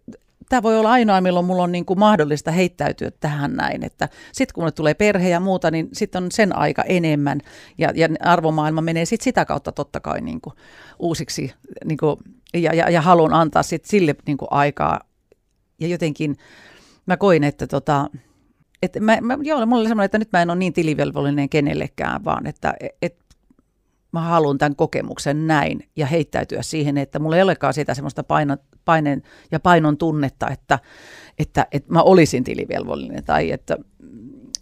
tämä 0.50 0.64
voi 0.64 0.80
olla 0.80 0.92
ainoa, 0.92 1.22
milloin 1.22 1.46
mulla 1.46 1.64
on 1.64 1.72
niin 1.72 1.86
kuin 1.86 2.00
mahdollista 2.00 2.52
heittäytyä 2.52 3.12
tähän 3.20 3.54
näin. 3.54 3.84
Että 3.84 4.10
sitten 4.32 4.54
kun 4.54 4.74
tulee 4.74 4.94
perhe 4.94 5.30
ja 5.30 5.40
muuta, 5.40 5.72
niin 5.72 5.90
sitten 5.94 6.24
on 6.24 6.32
sen 6.32 6.56
aika 6.56 6.84
enemmän. 6.84 7.40
Ja, 7.78 7.92
ja 7.96 8.08
arvomaailma 8.20 8.82
menee 8.82 9.06
sitten 9.06 9.24
sitä 9.24 9.46
kautta 9.46 9.72
totta 9.72 10.00
kai 10.00 10.22
niin 10.22 10.42
kuin 10.42 10.56
uusiksi. 11.00 11.54
Niin 11.86 11.98
kuin, 11.98 12.16
ja, 12.54 12.74
ja, 12.76 12.90
ja 12.90 13.02
haluan 13.02 13.34
antaa 13.34 13.64
sitten 13.64 13.90
sille 13.90 14.16
niin 14.28 14.38
kuin 14.38 14.48
aikaa. 14.52 15.00
Ja 15.80 15.88
jotenkin 15.88 16.38
mä 17.06 17.18
koin, 17.18 17.44
että 17.44 17.68
tota, 17.68 18.10
et 18.82 18.98
mä, 19.00 19.22
mä, 19.22 19.38
joo, 19.42 19.66
mulla 19.66 19.82
oli 19.82 19.88
semmoinen, 19.88 20.06
että 20.06 20.18
nyt 20.18 20.32
mä 20.34 20.42
en 20.42 20.50
ole 20.50 20.58
niin 20.58 20.74
tilivelvollinen 20.74 21.50
kenellekään, 21.50 22.24
vaan 22.26 22.48
että 22.48 22.74
et, 23.02 23.22
mä 24.12 24.22
haluan 24.22 24.58
tämän 24.58 24.76
kokemuksen 24.76 25.48
näin 25.48 25.90
ja 25.96 26.06
heittäytyä 26.06 26.62
siihen, 26.62 26.98
että 26.98 27.20
mulla 27.20 27.36
ei 27.36 27.42
olekaan 27.42 27.74
sitä 27.74 27.94
semmoista 27.94 28.24
paino, 28.24 28.58
paineen 28.86 29.22
ja 29.52 29.60
painon 29.60 29.98
tunnetta, 29.98 30.50
että, 30.50 30.80
että, 31.40 31.68
että 31.72 31.94
mä 31.94 32.02
olisin 32.02 32.44
tilivelvollinen 32.44 33.24
tai 33.24 33.52
että, 33.52 33.78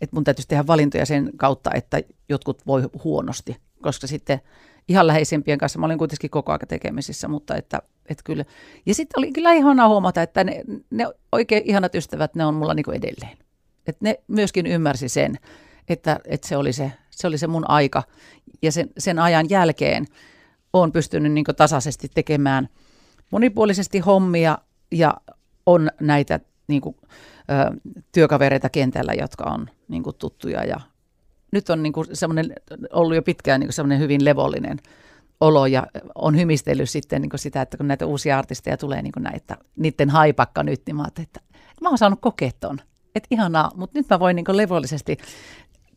että 0.01 0.15
mun 0.15 0.23
täytyisi 0.23 0.47
tehdä 0.47 0.67
valintoja 0.67 1.05
sen 1.05 1.31
kautta, 1.37 1.69
että 1.73 2.01
jotkut 2.29 2.67
voi 2.67 2.83
huonosti, 3.03 3.57
koska 3.81 4.07
sitten 4.07 4.41
ihan 4.87 5.07
läheisimpien 5.07 5.57
kanssa 5.57 5.79
mä 5.79 5.85
olin 5.85 5.97
kuitenkin 5.97 6.29
koko 6.29 6.51
ajan 6.51 6.59
tekemisissä, 6.67 7.27
mutta 7.27 7.55
että, 7.55 7.81
että 8.09 8.23
kyllä. 8.25 8.45
Ja 8.85 8.95
sitten 8.95 9.19
oli 9.19 9.31
kyllä 9.31 9.53
ihana 9.53 9.87
huomata, 9.87 10.21
että 10.21 10.43
ne, 10.43 10.63
ne 10.89 11.07
oikein 11.31 11.63
ihanat 11.65 11.95
ystävät, 11.95 12.35
ne 12.35 12.45
on 12.45 12.53
mulla 12.53 12.73
niin 12.73 12.93
edelleen. 12.93 13.37
Että 13.87 14.05
ne 14.05 14.19
myöskin 14.27 14.67
ymmärsi 14.67 15.09
sen, 15.09 15.35
että, 15.89 16.19
että 16.25 16.47
se, 16.47 16.57
oli 16.57 16.73
se, 16.73 16.91
se 17.09 17.27
oli 17.27 17.37
se 17.37 17.47
mun 17.47 17.69
aika. 17.69 18.03
Ja 18.61 18.71
sen, 18.71 18.89
sen 18.97 19.19
ajan 19.19 19.49
jälkeen 19.49 20.05
olen 20.73 20.91
pystynyt 20.91 21.31
niin 21.31 21.45
tasaisesti 21.57 22.07
tekemään 22.13 22.69
monipuolisesti 23.31 23.99
hommia 23.99 24.57
ja 24.91 25.13
on 25.65 25.89
näitä 26.01 26.39
niin 26.67 26.81
kuin, 26.81 26.95
ö, 27.03 27.91
työkavereita 28.11 28.69
kentällä, 28.69 29.13
jotka 29.13 29.43
on 29.43 29.69
niin 29.87 30.03
kuin, 30.03 30.15
tuttuja. 30.15 30.63
Ja 30.63 30.79
nyt 31.51 31.69
on 31.69 31.83
niin 31.83 31.93
kuin, 31.93 32.07
ollut 32.93 33.15
jo 33.15 33.21
pitkään 33.21 33.59
niin 33.59 33.73
semmoinen 33.73 33.99
hyvin 33.99 34.25
levollinen 34.25 34.77
olo 35.39 35.65
ja 35.65 35.87
on 36.15 36.37
hymistellyt 36.37 36.89
sitten 36.89 37.21
niin 37.21 37.31
sitä, 37.35 37.61
että 37.61 37.77
kun 37.77 37.87
näitä 37.87 38.05
uusia 38.05 38.39
artisteja 38.39 38.77
tulee 38.77 39.01
niin 39.01 39.13
näitä, 39.19 39.57
niiden 39.75 40.09
haipakka 40.09 40.63
nyt, 40.63 40.81
niin 40.85 40.95
mä 40.95 41.05
että, 41.21 41.39
mä 41.81 41.89
oon 41.89 41.97
saanut 41.97 42.21
kokea 42.21 42.51
ton 42.59 42.79
että 43.19 43.27
ihanaa, 43.31 43.71
mutta 43.75 43.99
nyt 43.99 44.09
mä 44.09 44.19
voin 44.19 44.35
niin 44.35 44.45
levollisesti 44.57 45.17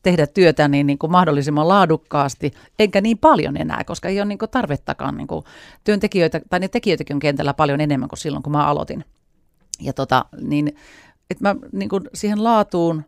tehdä 0.02 0.26
työtä 0.26 0.68
niin, 0.68 0.87
niin 0.87 0.98
kuin 0.98 1.12
mahdollisimman 1.12 1.68
laadukkaasti, 1.68 2.52
enkä 2.78 3.00
niin 3.00 3.18
paljon 3.18 3.56
enää, 3.56 3.85
koska 3.85 4.08
ei 4.08 4.20
ole 4.20 4.28
niin 4.28 4.38
kuin 4.38 4.50
tarvettakaan 4.50 5.16
niin 5.16 5.26
kuin 5.26 5.44
työntekijöitä, 5.85 6.40
tai 6.50 6.61
ne 6.61 6.68
tekijöitäkin 6.68 7.16
on 7.16 7.20
kentällä 7.20 7.54
paljon 7.54 7.80
enemmän 7.80 8.08
kuin 8.08 8.18
silloin, 8.18 8.42
kun 8.42 8.52
mä 8.52 8.66
aloitin. 8.66 9.04
Ja 9.80 9.92
tota, 9.92 10.24
niin, 10.40 10.76
että 11.30 11.44
mä 11.44 11.56
niin 11.72 11.88
kuin 11.88 12.02
siihen 12.14 12.44
laatuun 12.44 13.04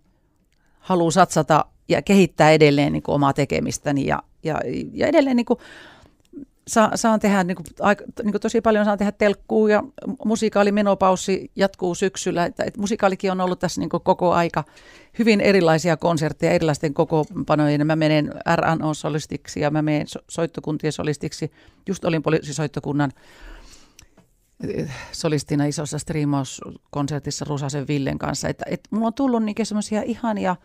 haluan 0.80 1.12
satsata 1.12 1.64
ja 1.88 2.02
kehittää 2.02 2.50
edelleen 2.50 2.92
niin 2.92 3.02
kuin 3.02 3.14
omaa 3.14 3.32
tekemistäni 3.32 4.06
ja, 4.06 4.22
ja, 4.42 4.60
ja 4.92 5.06
edelleen 5.06 5.36
niin 5.36 5.46
kuin 5.46 5.58
sa, 6.68 6.90
saan 6.94 7.20
tehdä 7.20 7.44
niin 7.44 7.56
kuin, 7.56 7.66
aika, 7.80 8.04
niin 8.22 8.32
kuin 8.32 8.40
tosi 8.40 8.60
paljon 8.60 8.84
saan 8.84 8.98
tehdä 8.98 9.12
telkkuu 9.12 9.68
ja 9.68 9.82
musikaalimenopausi 10.24 11.50
jatkuu 11.56 11.94
syksyllä. 11.94 12.44
Että, 12.44 12.64
että 12.64 12.80
musikaalikin 12.80 13.32
on 13.32 13.40
ollut 13.40 13.58
tässä 13.58 13.80
niin 13.80 13.88
kuin 13.88 14.02
koko 14.02 14.32
aika 14.32 14.64
hyvin 15.18 15.40
erilaisia 15.40 15.96
konsertteja 15.96 16.52
erilaisten 16.52 16.94
kokoonpanojen. 16.94 17.86
Mä 17.86 17.96
menen 17.96 18.32
RNO-solistiksi 18.56 19.60
ja 19.60 19.70
mä 19.70 19.82
menen 19.82 20.08
so, 20.08 20.20
soittokuntien 20.28 20.92
solistiksi. 20.92 21.52
Just 21.86 22.04
olin 22.04 22.22
poliisisoittokunnan 22.22 23.12
eh, 24.68 24.90
solistina 25.12 25.64
isossa 25.64 25.98
striimauskonsertissa 25.98 27.44
Rusasen 27.48 27.88
Villen 27.88 28.18
kanssa. 28.18 28.48
Että, 28.48 28.64
että 28.68 28.88
mulla 28.90 29.06
on 29.06 29.14
tullut 29.14 29.42
niin 29.42 29.56
semmoisia 29.66 30.02
ihania 30.02 30.56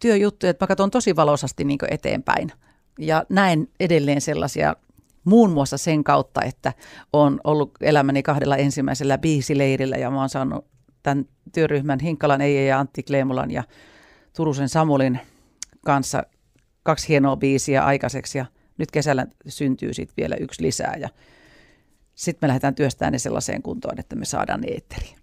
työjuttuja, 0.00 0.50
että 0.50 0.64
mä 0.64 0.68
katson 0.68 0.90
tosi 0.90 1.16
valosasti 1.16 1.64
niin 1.64 1.78
eteenpäin. 1.90 2.52
Ja 2.98 3.24
näen 3.28 3.68
edelleen 3.80 4.20
sellaisia 4.20 4.76
muun 5.24 5.50
muassa 5.50 5.78
sen 5.78 6.04
kautta, 6.04 6.42
että 6.42 6.72
on 7.12 7.40
ollut 7.44 7.70
elämäni 7.80 8.22
kahdella 8.22 8.56
ensimmäisellä 8.56 9.18
biisileirillä 9.18 9.96
ja 9.96 10.10
oon 10.10 10.28
saanut 10.28 10.66
tämän 11.02 11.24
työryhmän 11.54 12.00
Hinkkalan 12.00 12.40
Eija 12.40 12.66
ja 12.66 12.80
Antti 12.80 13.02
Kleemulan 13.02 13.50
ja 13.50 13.64
Turusen 14.36 14.68
Samulin 14.68 15.20
kanssa 15.84 16.22
kaksi 16.82 17.08
hienoa 17.08 17.36
biisiä 17.36 17.84
aikaiseksi 17.84 18.38
ja 18.38 18.46
nyt 18.78 18.90
kesällä 18.90 19.26
syntyy 19.48 19.94
sitten 19.94 20.14
vielä 20.16 20.36
yksi 20.40 20.62
lisää 20.62 20.96
ja 21.00 21.08
sitten 22.14 22.46
me 22.46 22.48
lähdetään 22.48 22.74
työstämään 22.74 23.12
ne 23.12 23.18
sellaiseen 23.18 23.62
kuntoon, 23.62 24.00
että 24.00 24.16
me 24.16 24.24
saadaan 24.24 24.60
ne 24.60 24.68
eetteriin. 24.68 25.18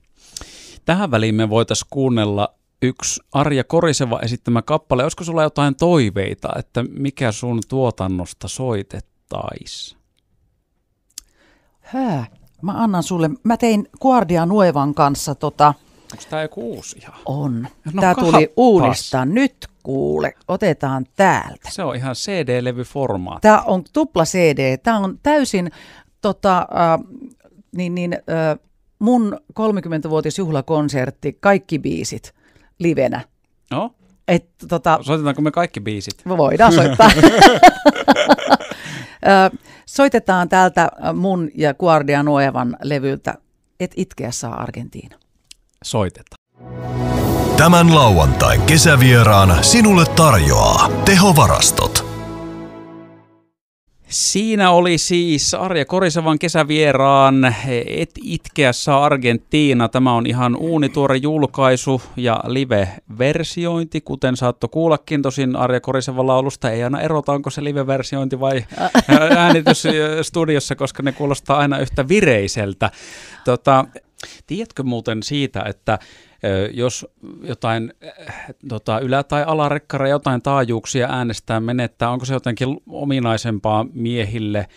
Tähän 0.85 1.11
väliin 1.11 1.35
me 1.35 1.49
voitaisiin 1.49 1.87
kuunnella 1.89 2.55
yksi 2.81 3.21
Arja 3.31 3.63
Koriseva 3.63 4.19
esittämä 4.19 4.61
kappale. 4.61 5.03
Olisiko 5.03 5.23
sulla 5.23 5.43
jotain 5.43 5.75
toiveita, 5.75 6.49
että 6.59 6.83
mikä 6.83 7.31
sun 7.31 7.61
tuotannosta 7.67 8.47
soitet? 8.47 9.14
Taisi? 9.29 9.95
Hää. 11.81 12.25
Mä 12.61 12.71
annan 12.83 13.03
sulle, 13.03 13.29
mä 13.43 13.57
tein 13.57 13.87
Guardia 14.01 14.45
Nuevan 14.45 14.93
kanssa 14.93 15.35
tota, 15.35 15.73
Onko 16.11 16.23
tämä 16.29 16.41
joku 16.41 16.71
uusi 16.75 16.97
ihan? 16.97 17.13
on. 17.25 17.67
No 17.93 18.01
Tää 18.01 18.15
kapas. 18.15 18.31
tuli 18.31 18.53
uudestaan. 18.57 19.33
Nyt 19.33 19.55
kuule, 19.83 20.33
otetaan 20.47 21.05
täältä. 21.15 21.69
Se 21.69 21.83
on 21.83 21.95
ihan 21.95 22.15
CD-levyformaatti. 22.15 23.41
Tämä 23.41 23.61
on 23.61 23.83
tupla 23.93 24.23
CD. 24.25 24.77
Tämä 24.77 24.97
on 24.97 25.19
täysin 25.23 25.71
tota, 26.21 26.57
äh, 26.57 26.99
niin, 27.75 27.95
niin, 27.95 28.13
äh, 28.13 28.59
mun 28.99 29.39
30-vuotisjuhlakonsertti, 29.59 31.37
kaikki 31.39 31.79
biisit 31.79 32.33
livenä. 32.79 33.21
No, 33.71 33.95
Et, 34.27 34.45
tota, 34.69 34.99
soitetaanko 35.01 35.41
me 35.41 35.51
kaikki 35.51 35.79
biisit? 35.79 36.13
voidaan 36.37 36.73
soittaa. 36.73 37.09
Soitetaan 39.85 40.49
täältä 40.49 40.89
mun 41.13 41.49
ja 41.55 41.73
Guardia 41.73 42.23
Nuevan 42.23 42.77
levyltä 42.83 43.33
Et 43.79 43.91
itkeä 43.95 44.31
saa 44.31 44.61
Argentiina. 44.61 45.17
Soitetaan. 45.83 46.37
Tämän 47.57 47.95
lauantain 47.95 48.61
kesävieraan 48.61 49.63
sinulle 49.63 50.05
tarjoaa 50.05 50.89
tehovarastot. 51.05 52.14
Siinä 54.15 54.71
oli 54.71 54.97
siis 54.97 55.53
Arja 55.53 55.85
Korisevan 55.85 56.39
kesävieraan 56.39 57.55
Et 57.87 58.11
itkeä 58.23 58.73
saa 58.73 59.05
Argentiina. 59.05 59.89
Tämä 59.89 60.13
on 60.13 60.25
ihan 60.25 60.55
uunituore 60.55 61.17
julkaisu 61.17 62.01
ja 62.17 62.39
live-versiointi, 62.47 64.01
kuten 64.01 64.37
saatto 64.37 64.67
kuullakin. 64.67 65.21
Tosin 65.21 65.55
Arja 65.55 65.81
Korisevan 65.81 66.27
laulusta 66.27 66.71
ei 66.71 66.83
aina 66.83 67.01
erota, 67.01 67.31
onko 67.31 67.49
se 67.49 67.63
live-versiointi 67.63 68.39
vai 68.39 68.65
äänitys 69.37 69.83
studiossa, 70.21 70.75
koska 70.75 71.03
ne 71.03 71.11
kuulostaa 71.11 71.57
aina 71.57 71.79
yhtä 71.79 72.07
vireiseltä. 72.07 72.91
Tota, 73.45 73.85
tiedätkö 74.47 74.83
muuten 74.83 75.23
siitä, 75.23 75.63
että 75.67 75.99
jos 76.73 77.07
jotain 77.41 77.93
äh, 78.29 78.35
tota, 78.69 78.99
ylä- 78.99 79.23
tai 79.23 79.43
alarekkara 79.47 80.07
jotain 80.07 80.41
taajuuksia 80.41 81.07
äänestää 81.09 81.59
menettää, 81.59 82.09
onko 82.09 82.25
se 82.25 82.33
jotenkin 82.33 82.77
ominaisempaa 82.89 83.85
miehille, 83.93 84.67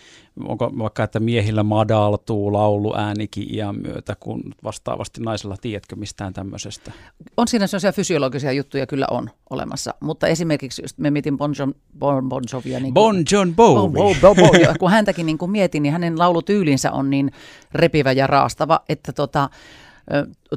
onko 0.47 0.71
vaikka, 0.77 1.03
että 1.03 1.19
miehillä 1.19 1.63
madaltuu 1.63 2.53
laulu 2.53 2.95
äänikin 2.97 3.55
iän 3.55 3.75
myötä, 3.81 4.15
kun 4.19 4.43
vastaavasti 4.63 5.21
naisella, 5.21 5.55
tiedätkö 5.61 5.95
mistään 5.95 6.33
tämmöisestä? 6.33 6.91
On 7.37 7.47
siinä 7.47 7.67
sellaisia 7.67 7.91
fysiologisia 7.91 8.51
juttuja 8.51 8.87
kyllä 8.87 9.07
on 9.11 9.29
olemassa, 9.49 9.93
mutta 9.99 10.27
esimerkiksi 10.27 10.81
just 10.81 10.97
me 10.97 11.11
mietin 11.11 11.37
Bon, 11.37 11.53
Jon, 11.59 11.75
bon, 11.99 12.29
bon 12.29 12.43
Jovia. 12.53 12.79
Niin 12.79 12.93
Bon 12.93 13.23
John 13.31 13.55
Bo, 13.55 13.75
Bowie. 13.75 14.19
bo, 14.21 14.35
bo, 14.35 14.47
bo. 14.47 14.57
Ja 14.57 14.75
kun 14.79 14.91
häntäkin 14.91 15.25
niin 15.25 15.37
kuin 15.37 15.51
mietin, 15.51 15.83
niin 15.83 15.93
hänen 15.93 16.19
laulutyylinsä 16.19 16.91
on 16.91 17.09
niin 17.09 17.31
repivä 17.71 18.11
ja 18.11 18.27
raastava, 18.27 18.79
että 18.89 19.13
tota, 19.13 19.49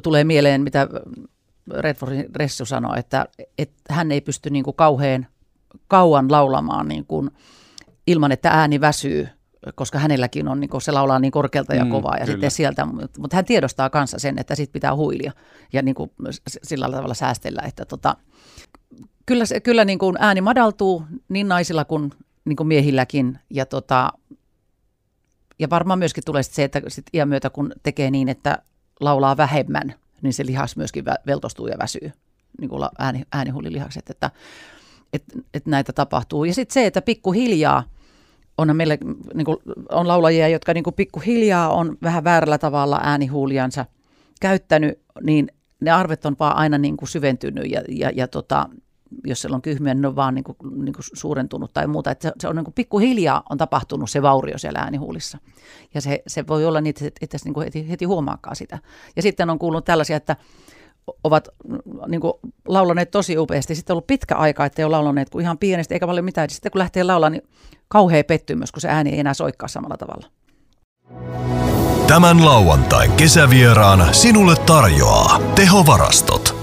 tulee 0.03 0.23
mieleen, 0.23 0.61
mitä 0.61 0.87
Redfordin 1.71 2.25
Ressu 2.35 2.65
sanoi, 2.65 2.99
että, 2.99 3.25
että 3.57 3.93
hän 3.93 4.11
ei 4.11 4.21
pysty 4.21 4.49
niin 4.49 4.63
kuin 4.63 4.75
kauhean 4.75 5.27
kauan 5.87 6.31
laulamaan 6.31 6.87
niin 6.87 7.05
kuin, 7.05 7.29
ilman, 8.07 8.31
että 8.31 8.49
ääni 8.49 8.81
väsyy, 8.81 9.27
koska 9.75 9.99
hänelläkin 9.99 10.47
on, 10.47 10.59
niin 10.59 10.69
kuin, 10.69 10.81
se 10.81 10.91
laulaa 10.91 11.19
niin 11.19 11.31
korkealta 11.31 11.75
ja 11.75 11.85
Mm, 11.85 11.91
kovaa. 11.91 12.13
Ja 12.13 12.19
kyllä. 12.19 12.31
sitten 12.31 12.51
sieltä, 12.51 12.85
mutta 12.85 13.21
mutta 13.21 13.35
hän 13.35 13.45
tiedostaa 13.45 13.89
kanssa 13.89 14.19
sen, 14.19 14.39
että 14.39 14.55
sit 14.55 14.71
pitää 14.71 14.95
huilia 14.95 15.31
ja 15.73 15.81
niin 15.81 15.95
kuin, 15.95 16.11
sillä 16.63 16.89
tavalla 16.89 17.13
säästellä, 17.13 17.61
että 17.65 17.85
tota, 17.85 18.15
kyllä, 19.25 19.45
se, 19.45 19.59
kyllä 19.59 19.85
niin 19.85 19.99
kuin 19.99 20.15
ääni 20.19 20.41
madaltuu 20.41 21.03
niin 21.29 21.47
naisilla 21.47 21.85
kuin, 21.85 22.11
niin 22.45 22.55
kuin 22.55 22.67
miehilläkin. 22.67 23.39
Ja, 23.49 23.65
tota, 23.65 24.13
ja 25.59 25.69
varmaan 25.69 25.99
myöskin 25.99 26.23
tulee 26.25 26.43
sit 26.43 26.53
se, 26.53 26.63
että 26.63 26.81
sit 26.87 27.05
iän 27.13 27.29
myötä 27.29 27.49
kun 27.49 27.73
tekee 27.83 28.11
niin, 28.11 28.29
että 28.29 28.57
laulaa 28.99 29.37
vähemmän, 29.37 29.93
niin 30.21 30.33
se 30.33 30.45
lihas 30.45 30.77
myöskin 30.77 31.05
veltostuu 31.05 31.67
ja 31.67 31.77
väsyy, 31.79 32.11
niin 32.59 32.69
kuin 32.69 32.89
ääni, 32.99 33.23
äänihuulilihakset, 33.31 34.09
että 34.09 34.31
et, 35.13 35.23
et 35.53 35.65
näitä 35.65 35.93
tapahtuu. 35.93 36.45
Ja 36.45 36.53
sitten 36.53 36.73
se, 36.73 36.85
että 36.85 37.01
pikkuhiljaa, 37.01 37.83
onhan 38.57 38.77
meillä 38.77 38.97
niin 39.33 39.45
kuin, 39.45 39.57
on 39.91 40.07
laulajia, 40.07 40.47
jotka 40.47 40.73
niin 40.73 40.83
kuin 40.83 40.93
pikkuhiljaa 40.93 41.69
on 41.69 41.97
vähän 42.03 42.23
väärällä 42.23 42.57
tavalla 42.57 42.99
äänihuuliansa 43.03 43.85
käyttänyt, 44.41 44.99
niin 45.21 45.47
ne 45.79 45.91
arvet 45.91 46.25
on 46.25 46.35
vaan 46.39 46.55
aina 46.57 46.77
niin 46.77 46.97
kuin 46.97 47.09
syventynyt 47.09 47.71
ja, 47.71 47.81
ja, 47.89 48.11
ja 48.15 48.27
tota, 48.27 48.69
jos 49.23 49.41
siellä 49.41 49.55
on 49.55 49.61
kyhmiä, 49.61 49.93
niin 49.93 50.01
ne 50.01 50.07
on 50.07 50.15
vaan 50.15 50.35
niin 50.35 50.43
kuin, 50.43 50.57
niin 50.61 50.93
kuin 50.93 51.05
suurentunut 51.13 51.73
tai 51.73 51.87
muuta. 51.87 52.11
Että 52.11 52.31
se, 52.39 52.47
on 52.47 52.55
niin 52.55 52.63
kuin 52.63 52.73
pikkuhiljaa 52.73 53.43
on 53.49 53.57
tapahtunut 53.57 54.09
se 54.09 54.21
vaurio 54.21 54.57
siellä 54.57 54.79
äänihuulissa. 54.79 55.37
Ja 55.93 56.01
se, 56.01 56.23
se 56.27 56.47
voi 56.47 56.65
olla 56.65 56.81
niin, 56.81 56.89
että 56.89 57.05
et, 57.05 57.33
et 57.33 57.45
niin 57.45 57.53
kuin 57.53 57.63
heti, 57.63 57.89
heti 57.89 58.05
huomaakaan 58.05 58.55
sitä. 58.55 58.79
Ja 59.15 59.21
sitten 59.21 59.49
on 59.49 59.59
kuullut 59.59 59.85
tällaisia, 59.85 60.17
että 60.17 60.35
ovat 61.23 61.47
niin 62.07 62.21
kuin, 62.21 62.33
laulaneet 62.67 63.11
tosi 63.11 63.37
upeasti. 63.37 63.75
Sitten 63.75 63.93
on 63.93 63.95
ollut 63.95 64.07
pitkä 64.07 64.35
aika, 64.35 64.65
että 64.65 64.81
ei 64.81 64.83
ole 64.83 64.91
laulaneet 64.91 65.29
kuin 65.29 65.43
ihan 65.43 65.57
pienestä 65.57 65.95
eikä 65.95 66.07
paljon 66.07 66.25
mitään. 66.25 66.49
Sitten 66.49 66.71
kun 66.71 66.79
lähtee 66.79 67.03
laulamaan, 67.03 67.31
niin 67.31 67.49
kauhea 67.87 68.23
pettymys, 68.23 68.71
kun 68.71 68.81
se 68.81 68.87
ääni 68.87 69.09
ei 69.09 69.19
enää 69.19 69.33
soikkaa 69.33 69.67
samalla 69.67 69.97
tavalla. 69.97 70.27
Tämän 72.07 72.45
lauantain 72.45 73.11
kesävieraan 73.11 74.13
sinulle 74.13 74.55
tarjoaa 74.55 75.39
tehovarastot. 75.55 76.62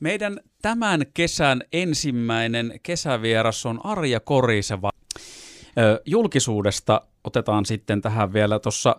Meidän 0.00 0.40
tämän 0.62 1.00
kesän 1.14 1.62
ensimmäinen 1.72 2.80
kesävieras 2.82 3.66
on 3.66 3.80
Arja 3.86 4.20
Koriseva. 4.20 4.90
Julkisuudesta 6.06 7.00
otetaan 7.24 7.66
sitten 7.66 8.02
tähän 8.02 8.32
vielä. 8.32 8.58
Tuossa 8.58 8.96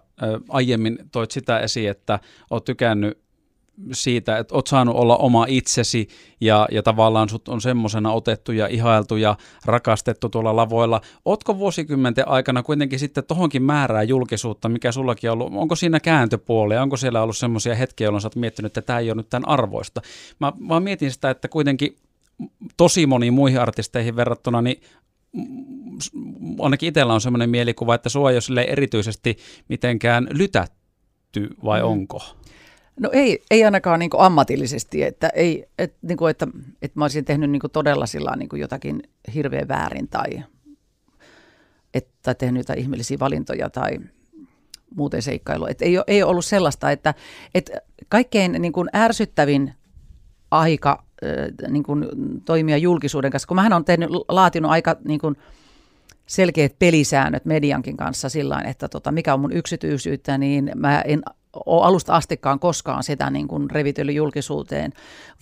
aiemmin 0.49 0.97
toit 1.11 1.31
sitä 1.31 1.59
esiin, 1.59 1.89
että 1.89 2.19
oot 2.49 2.65
tykännyt 2.65 3.24
siitä, 3.91 4.37
että 4.37 4.55
oot 4.55 4.67
saanut 4.67 4.95
olla 4.95 5.17
oma 5.17 5.45
itsesi 5.49 6.07
ja, 6.41 6.67
ja 6.71 6.83
tavallaan 6.83 7.29
sut 7.29 7.47
on 7.47 7.61
semmoisena 7.61 8.11
otettu 8.11 8.51
ja 8.51 8.67
ihailtu 8.67 9.15
ja 9.15 9.37
rakastettu 9.65 10.29
tuolla 10.29 10.55
lavoilla. 10.55 11.01
Ootko 11.25 11.57
vuosikymmenten 11.57 12.27
aikana 12.27 12.63
kuitenkin 12.63 12.99
sitten 12.99 13.23
tohonkin 13.23 13.63
määrää 13.63 14.03
julkisuutta, 14.03 14.69
mikä 14.69 14.91
sullakin 14.91 15.31
on 15.31 15.33
ollut, 15.33 15.53
onko 15.55 15.75
siinä 15.75 15.99
kääntöpuolia, 15.99 16.81
onko 16.81 16.97
siellä 16.97 17.21
ollut 17.21 17.37
semmoisia 17.37 17.75
hetkiä, 17.75 18.07
jolloin 18.07 18.21
sä 18.21 18.25
oot 18.25 18.35
miettinyt, 18.35 18.69
että 18.69 18.81
tämä 18.81 18.99
ei 18.99 19.09
ole 19.11 19.15
nyt 19.15 19.29
tämän 19.29 19.49
arvoista. 19.49 20.01
Mä 20.39 20.53
vaan 20.67 20.83
mietin 20.83 21.11
sitä, 21.11 21.29
että 21.29 21.47
kuitenkin 21.47 21.97
tosi 22.77 23.05
moniin 23.05 23.33
muihin 23.33 23.61
artisteihin 23.61 24.15
verrattuna, 24.15 24.61
niin 24.61 24.81
ainakin 26.59 26.89
itsellä 26.89 27.13
on 27.13 27.21
semmoinen 27.21 27.49
mielikuva, 27.49 27.95
että 27.95 28.09
sua 28.09 28.31
ei 28.31 28.37
ole 28.51 28.61
erityisesti 28.61 29.37
mitenkään 29.69 30.27
lytätty, 30.31 31.49
vai 31.63 31.81
Mm. 31.81 31.87
onko? 31.87 32.21
No 32.99 33.09
ei, 33.13 33.43
ei 33.51 33.63
ainakaan 33.63 33.99
niin 33.99 34.09
ammatillisesti, 34.17 35.03
että, 35.03 35.29
ei, 35.29 35.65
et, 35.77 35.95
niin 36.01 36.17
kuin, 36.17 36.31
että, 36.31 36.47
että 36.81 36.99
mä 36.99 37.03
olisin 37.03 37.25
tehnyt 37.25 37.51
niin 37.51 37.61
todella 37.73 38.05
sillä 38.05 38.35
niin 38.35 38.49
jotakin 38.53 39.03
hirveän 39.33 39.67
väärin 39.67 40.07
tai 40.07 40.43
että 41.93 42.33
tehnyt 42.33 42.59
jotain 42.59 42.79
ihmeellisiä 42.79 43.19
valintoja 43.19 43.69
tai 43.69 43.99
muuten 44.95 45.21
seikkailua. 45.21 45.69
Et 45.69 45.81
ei, 45.81 45.97
ole, 45.97 46.03
ei 46.07 46.23
ollut 46.23 46.45
sellaista, 46.45 46.91
että, 46.91 47.13
että 47.55 47.81
kaikkein 48.09 48.51
niin 48.59 48.73
kuin 48.73 48.89
ärsyttävin 48.95 49.73
aika 50.51 51.03
niin 51.69 51.83
kuin 51.83 52.05
toimia 52.45 52.77
julkisuuden 52.77 53.31
kanssa, 53.31 53.47
kun 53.47 53.55
mähän 53.55 53.73
on 53.73 53.85
tehnyt, 53.85 54.09
laatinut 54.29 54.71
aika 54.71 54.95
niin 55.07 55.19
kuin 55.19 55.35
selkeät 56.25 56.79
pelisäännöt 56.79 57.45
mediankin 57.45 57.97
kanssa 57.97 58.29
sillä 58.29 58.61
että 58.61 58.87
tota, 58.87 59.11
mikä 59.11 59.33
on 59.33 59.39
mun 59.39 59.53
yksityisyyttä, 59.53 60.37
niin 60.37 60.71
mä 60.75 61.01
en 61.01 61.23
ole 61.65 61.85
alusta 61.85 62.15
astikaan 62.15 62.59
koskaan 62.59 63.03
sitä 63.03 63.29
niin 63.29 63.47
kuin 63.47 63.69
revitellyt 63.69 64.15
julkisuuteen, 64.15 64.93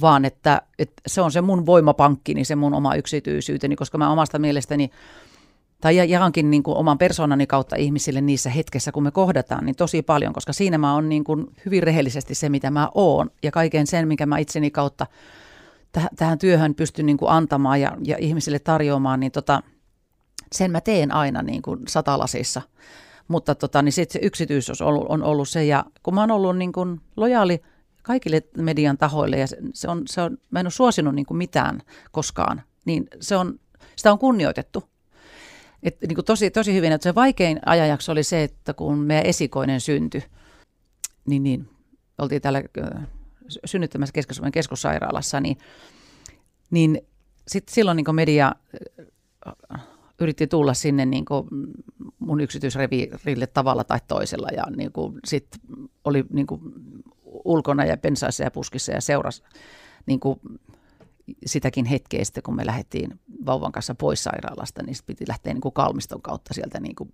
vaan 0.02 0.26
että, 0.26 0.62
että 0.80 1.02
se 1.08 1.22
on 1.22 1.32
se 1.32 1.42
mun 1.42 1.66
voimapankkini, 1.66 2.46
se 2.46 2.56
mun 2.56 2.74
oma 2.74 2.96
yksityisyyteni, 2.96 3.76
koska 3.76 3.98
mä 3.98 4.12
omasta 4.12 4.40
mielestäni 4.40 4.90
tai 5.82 5.96
ja- 5.98 6.06
jaankin 6.06 6.52
niin 6.52 6.64
kuin 6.64 6.78
oman 6.78 6.98
persoonani 6.98 7.48
kautta 7.48 7.76
ihmisille 7.76 8.22
niissä 8.22 8.50
hetkessä, 8.50 8.92
kun 8.92 9.04
me 9.04 9.12
kohdataan, 9.12 9.66
niin 9.66 9.76
tosi 9.76 10.02
paljon, 10.02 10.34
koska 10.34 10.54
siinä 10.54 10.78
mä 10.78 10.94
oon 10.94 11.10
niin 11.10 11.24
kuin 11.24 11.48
hyvin 11.66 11.84
rehellisesti 11.84 12.36
se, 12.36 12.50
mitä 12.50 12.72
mä 12.72 12.90
oon, 12.96 13.32
ja 13.44 13.52
kaiken 13.52 13.88
sen, 13.88 14.08
mikä 14.08 14.26
mä 14.26 14.38
itseni 14.38 14.72
kautta 14.72 15.08
täh- 15.98 16.08
tähän 16.16 16.38
työhön 16.38 16.76
pystyn 16.76 17.06
niin 17.06 17.18
kuin 17.18 17.32
antamaan 17.32 17.82
ja, 17.82 17.98
ja 18.04 18.18
ihmisille 18.20 18.60
tarjoamaan, 18.60 19.20
niin 19.20 19.32
tota, 19.32 19.64
sen 20.52 20.72
mä 20.72 20.82
teen 20.82 21.12
aina 21.12 21.42
niin 21.42 21.62
kuin 21.62 21.80
satalasissa. 21.88 22.62
Mutta 23.28 23.56
tota, 23.56 23.82
niin 23.82 23.94
sit 23.94 24.12
se 24.12 24.20
yksityisyys 24.22 24.82
on 24.82 24.88
ollut, 24.88 25.06
on 25.10 25.24
ollut 25.24 25.50
se, 25.50 25.66
ja 25.66 25.86
kun 26.04 26.16
mä 26.16 26.22
oon 26.22 26.32
ollut 26.32 26.58
niin 26.58 26.72
kuin 26.72 27.02
lojaali 27.16 27.62
kaikille 28.04 28.42
median 28.58 28.98
tahoille, 28.98 29.38
ja 29.38 29.48
se, 29.74 29.88
on, 29.88 30.04
se 30.06 30.22
on, 30.22 30.38
mä 30.52 30.60
en 30.60 30.66
ole 30.66 30.72
suosinut 30.72 31.16
niin 31.16 31.26
kuin 31.26 31.38
mitään 31.38 31.82
koskaan, 32.12 32.62
niin 32.86 33.08
se 33.20 33.36
on, 33.36 33.60
sitä 33.96 34.12
on 34.12 34.20
kunnioitettu. 34.20 34.84
Et, 35.84 35.98
niin 36.02 36.16
kuin 36.16 36.26
tosi, 36.26 36.52
tosi 36.52 36.74
hyvin, 36.74 36.92
että 36.92 37.04
se 37.04 37.16
vaikein 37.16 37.60
ajanjakso 37.66 38.12
oli 38.12 38.24
se, 38.24 38.44
että 38.44 38.74
kun 38.74 38.98
meidän 38.98 39.26
esikoinen 39.26 39.82
syntyi, 39.82 40.24
niin, 41.26 41.44
niin 41.44 41.70
oltiin 42.18 42.42
täällä 42.42 42.64
ö, 42.78 42.82
synnyttämässä 43.66 44.14
keski 44.14 44.34
keskussairaalassa, 44.54 45.40
niin, 45.40 45.58
niin 46.72 47.02
sit 47.48 47.70
silloin 47.70 47.96
niin 47.96 48.16
media 48.16 48.52
ö, 49.48 49.54
yritti 50.24 50.48
tulla 50.48 50.74
sinne 50.74 51.06
niin 51.06 51.26
kuin 51.26 51.48
mun 52.20 52.42
yksityisreviirille 52.42 53.48
tavalla 53.48 53.84
tai 53.84 54.00
toisella 54.08 54.48
ja 54.58 54.64
niin 54.78 54.92
kuin 54.92 55.20
sit 55.26 55.48
oli 56.04 56.26
niin 56.30 56.48
kuin 56.48 56.62
ulkona 57.46 57.86
ja 57.86 57.98
pensaissa 57.98 58.44
ja 58.44 58.52
puskissa 58.52 58.92
ja 58.92 59.02
seurasi 59.02 59.44
niin 60.06 60.20
kuin 60.20 60.40
sitäkin 61.46 61.86
hetkeä 61.86 62.26
sitten, 62.26 62.44
kun 62.44 62.56
me 62.56 62.66
lähdettiin 62.66 63.20
vauvan 63.46 63.72
kanssa 63.72 63.96
pois 63.96 64.24
sairaalasta, 64.24 64.84
niin 64.84 64.96
piti 65.06 65.26
lähteä 65.28 65.54
niin 65.54 65.62
kuin 65.62 65.74
kalmiston 65.74 66.22
kautta 66.22 66.54
sieltä, 66.54 66.80
niin 66.80 66.96
kuin, 66.96 67.14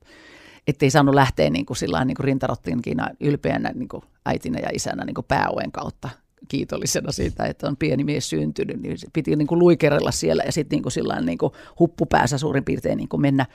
ettei 0.67 0.89
saanut 0.89 1.15
lähteä 1.15 1.49
niin 1.49 1.65
kuin, 1.65 1.77
sillä 1.77 2.05
niin 2.05 2.15
kuin 2.15 2.23
rintarottiinkin 2.23 2.97
ylpeänä 3.19 3.71
niin 3.75 3.89
kuin 3.89 4.03
äitinä 4.25 4.59
ja 4.59 4.69
isänä 4.73 5.05
niin 5.05 5.13
kuin 5.13 5.25
pääoen 5.27 5.71
kautta 5.71 6.09
kiitollisena 6.47 7.11
siitä, 7.11 7.45
että 7.45 7.67
on 7.67 7.77
pieni 7.77 8.03
mies 8.03 8.29
syntynyt, 8.29 8.81
niin 8.81 8.97
piti 9.13 9.35
niin 9.35 9.47
kuin 9.47 9.59
luikerella 9.59 10.11
siellä 10.11 10.43
ja 10.43 10.51
sitten 10.51 10.75
niin 10.75 10.83
kuin 10.83 11.25
niin 11.25 11.37
kuin 11.37 11.53
huppupäässä 11.79 12.37
suurin 12.37 12.65
piirtein 12.65 12.97
niin 12.97 13.09
kuin 13.09 13.21
mennä. 13.21 13.45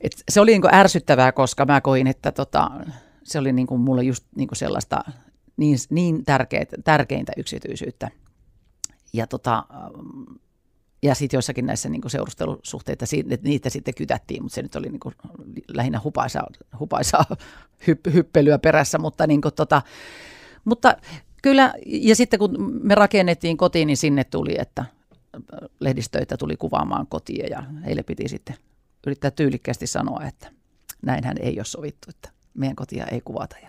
Et 0.00 0.12
se 0.30 0.40
oli 0.40 0.50
niin 0.50 0.62
kuin 0.62 0.74
ärsyttävää, 0.74 1.32
koska 1.32 1.64
mä 1.64 1.80
koin, 1.80 2.06
että 2.06 2.32
tota, 2.32 2.70
se 3.24 3.38
oli 3.38 3.52
niin 3.52 3.66
kuin 3.66 3.80
mulle 3.80 4.02
just 4.02 4.24
niin 4.36 4.48
kuin 4.48 4.58
sellaista 4.58 5.04
niin, 5.56 5.78
niin 5.90 6.24
tärkeitä, 6.24 6.76
tärkeintä 6.84 7.32
yksityisyyttä. 7.36 8.10
Ja, 9.12 9.26
tota, 9.26 9.64
ja 11.02 11.14
sitten 11.14 11.36
joissakin 11.36 11.66
näissä 11.66 11.88
niin 11.88 12.10
seurustelusuhteita, 12.10 13.04
niitä 13.42 13.70
sitten 13.70 13.94
kytättiin, 13.94 14.42
mutta 14.42 14.54
se 14.54 14.62
nyt 14.62 14.76
oli 14.76 14.88
niin 14.88 15.00
kuin 15.00 15.14
lähinnä 15.68 16.00
hupaisaa, 16.04 16.46
hupaisaa 16.78 17.24
hypp, 17.86 18.06
hyppelyä 18.12 18.58
perässä, 18.58 18.98
mutta, 18.98 19.26
niin 19.26 19.40
kuin 19.40 19.54
tota, 19.54 19.82
mutta 20.64 20.96
kyllä, 21.42 21.74
ja 21.86 22.16
sitten 22.16 22.38
kun 22.38 22.80
me 22.82 22.94
rakennettiin 22.94 23.56
kotiin, 23.56 23.86
niin 23.86 23.96
sinne 23.96 24.24
tuli, 24.24 24.56
että 24.58 24.84
lehdistöitä 25.80 26.36
tuli 26.36 26.56
kuvaamaan 26.56 27.06
kotia 27.06 27.46
ja 27.46 27.62
heille 27.84 28.02
piti 28.02 28.28
sitten 28.28 28.56
yrittää 29.06 29.30
tyylikkäästi 29.30 29.86
sanoa, 29.86 30.24
että 30.24 30.50
näinhän 31.02 31.36
ei 31.40 31.58
ole 31.58 31.64
sovittu, 31.64 32.06
että 32.10 32.30
meidän 32.54 32.76
kotia 32.76 33.06
ei 33.06 33.20
kuvata. 33.20 33.56
Ja, 33.62 33.68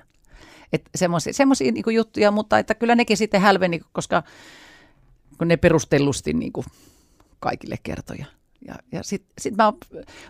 että 0.73 0.89
semmoisia 1.32 1.71
niin 1.71 1.95
juttuja, 1.95 2.32
mutta 2.32 2.60
että 2.60 2.75
kyllä 2.75 2.95
nekin 2.95 3.17
sitten 3.17 3.41
hälveni, 3.41 3.82
koska 3.91 4.23
kun 5.38 5.47
ne 5.47 5.58
perustellusti 5.58 6.34
niin 6.34 6.53
kuin 6.53 6.65
kaikille 7.39 7.75
kertoja. 7.84 8.25
Ja, 8.67 8.75
ja 8.91 9.03
sitten 9.03 9.34
sit 9.41 9.55
mä, 9.55 9.73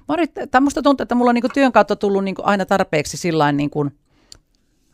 mä 0.08 0.14
yritän, 0.14 0.64
musta 0.64 0.82
tuntuu, 0.82 1.04
että 1.04 1.16
mulla 1.16 1.30
on 1.30 1.36
niin 1.36 1.54
työn 1.54 1.72
kautta 1.72 1.96
tullut 1.96 2.24
niin 2.24 2.36
aina 2.44 2.66
tarpeeksi 2.66 3.18
sillain 3.18 3.58
niin 3.58 3.70
kuin 3.70 3.92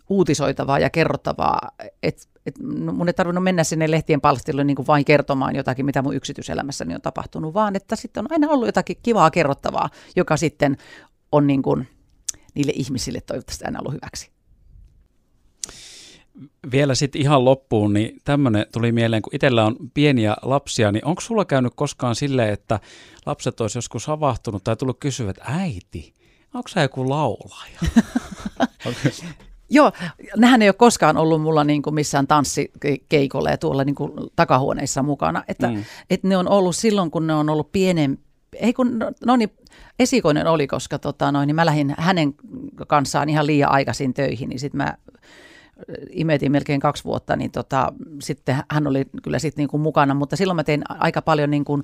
uutisoitavaa 0.10 0.80
ja 0.80 0.90
kerrottavaa, 0.90 1.72
että 2.04 2.28
et 2.46 2.60
mun 2.60 3.08
ei 3.08 3.14
tarvinnut 3.14 3.44
mennä 3.44 3.64
sinne 3.64 3.92
lehtien 3.92 4.22
palstalle 4.22 4.64
niin 4.64 4.76
kuin 4.76 4.88
vain 4.88 5.06
kertomaan 5.06 5.56
jotakin, 5.56 5.86
mitä 5.86 6.02
mun 6.02 6.16
yksityiselämässäni 6.16 6.96
on 6.96 7.02
tapahtunut, 7.02 7.54
vaan 7.54 7.76
että 7.76 7.96
sitten 7.96 8.26
on 8.26 8.32
aina 8.32 8.50
ollut 8.50 8.66
jotakin 8.68 8.98
kivaa 9.04 9.32
kerrottavaa, 9.32 9.90
joka 10.16 10.38
sitten 10.38 10.78
on 11.32 11.48
niin 11.48 11.62
kuin 11.62 11.88
niille 12.54 12.72
ihmisille 12.76 13.22
toivottavasti 13.22 13.66
aina 13.66 13.80
ollut 13.80 13.94
hyväksi. 13.94 14.32
Vielä 16.72 16.96
sitten 16.96 17.22
ihan 17.22 17.46
loppuun, 17.46 17.94
niin 17.94 18.22
tämmöinen 18.24 18.66
tuli 18.74 18.92
mieleen, 18.92 19.22
kun 19.22 19.36
itsellä 19.36 19.66
on 19.66 19.76
pieniä 19.94 20.36
lapsia, 20.42 20.92
niin 20.92 21.06
onko 21.06 21.22
sulla 21.22 21.46
käynyt 21.46 21.74
koskaan 21.76 22.16
silleen, 22.16 22.54
että 22.54 22.80
lapset 23.26 23.62
olisi 23.62 23.78
joskus 23.78 24.08
havahtunut 24.08 24.64
tai 24.64 24.76
tullut 24.76 25.00
kysyä, 25.00 25.30
että 25.30 25.44
äiti, 25.46 26.14
onko 26.54 26.68
sä 26.68 26.82
joku 26.82 27.10
laulaja? 27.10 27.80
Joo, 29.70 29.92
nehän 30.38 30.62
ei 30.62 30.70
ole 30.70 30.74
koskaan 30.74 31.18
ollut 31.18 31.42
mulla 31.42 31.64
niin 31.64 31.82
kuin 31.82 31.94
missään 31.94 32.28
tanssikeikolla 32.28 33.50
ja 33.50 33.58
tuolla 33.58 33.84
niin 33.84 33.96
kuin 33.96 34.12
takahuoneissa 34.36 35.04
mukana. 35.04 35.44
Että, 35.48 35.68
mm. 35.68 35.84
että 36.10 36.28
ne 36.28 36.38
on 36.38 36.48
ollut 36.48 36.76
silloin, 36.76 37.12
kun 37.12 37.28
ne 37.28 37.34
on 37.34 37.50
ollut 37.50 37.72
pienen, 37.72 38.20
ei 38.56 38.74
kun, 38.74 39.00
no, 39.00 39.12
no 39.26 39.36
niin, 39.36 39.52
esikoinen 40.00 40.48
oli, 40.48 40.68
koska 40.68 41.00
tota, 41.00 41.32
noin, 41.32 41.48
niin 41.48 41.56
mä 41.56 41.66
lähdin 41.66 41.96
hänen 41.98 42.34
kanssaan 42.88 43.30
ihan 43.30 43.48
liian 43.48 43.72
aikaisin 43.72 44.14
töihin, 44.14 44.50
niin 44.50 44.60
sitten 44.60 44.78
mä 44.78 44.98
imetin 46.10 46.52
melkein 46.52 46.80
kaksi 46.80 47.04
vuotta, 47.04 47.36
niin 47.36 47.52
tota, 47.52 47.94
sitten 48.22 48.56
hän 48.72 48.88
oli 48.88 49.06
kyllä 49.24 49.40
sitten 49.40 49.62
niin 49.62 49.70
kuin 49.70 49.82
mukana, 49.82 50.14
mutta 50.14 50.36
silloin 50.36 50.56
mä 50.56 50.64
tein 50.64 50.82
aika 50.90 51.22
paljon 51.22 51.50
niin 51.50 51.66
kuin, 51.66 51.84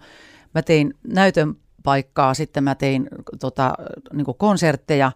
mä 0.55 0.61
tein 0.61 0.93
näytön 1.07 1.55
paikkaa, 1.83 2.33
sitten 2.33 2.63
mä 2.63 2.75
tein 2.75 3.09
tota, 3.39 3.73
niin 4.13 4.25
kuin 4.25 4.37
konsertteja, 4.37 5.11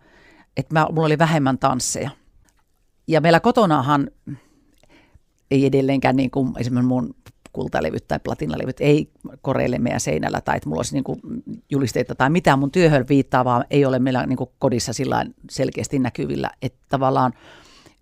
että 0.58 0.73
mä, 0.73 0.88
mulla 0.91 1.06
oli 1.06 1.17
vähemmän 1.17 1.58
tansseja. 1.58 2.10
Ja 3.08 3.22
meillä 3.22 3.39
kotonahan 3.39 4.12
ei 5.52 5.65
edelleenkään 5.65 6.15
niin 6.15 6.32
kuin 6.32 6.54
esimerkiksi 6.58 6.88
mun 6.88 7.15
kultalevyt 7.54 8.08
tai 8.08 8.20
platinalevyt 8.20 8.78
ei 8.80 9.10
koreile 9.41 9.80
meidän 9.80 10.00
seinällä 10.00 10.41
tai 10.41 10.58
että 10.58 10.70
mulla 10.70 10.80
olisi 10.80 10.94
niin 10.94 11.04
kuin 11.04 11.20
julisteita 11.70 12.15
tai 12.15 12.30
mitään. 12.30 12.60
Mun 12.60 12.72
työhön 12.72 13.06
viittaavaa 13.10 13.63
ei 13.70 13.86
ole 13.86 14.00
meillä 14.00 14.26
niin 14.26 14.38
kuin 14.38 14.50
kodissa 14.60 14.94
sillä 14.94 15.26
selkeästi 15.50 16.00
näkyvillä, 16.00 16.50
että 16.62 16.80
tavallaan– 16.89 17.34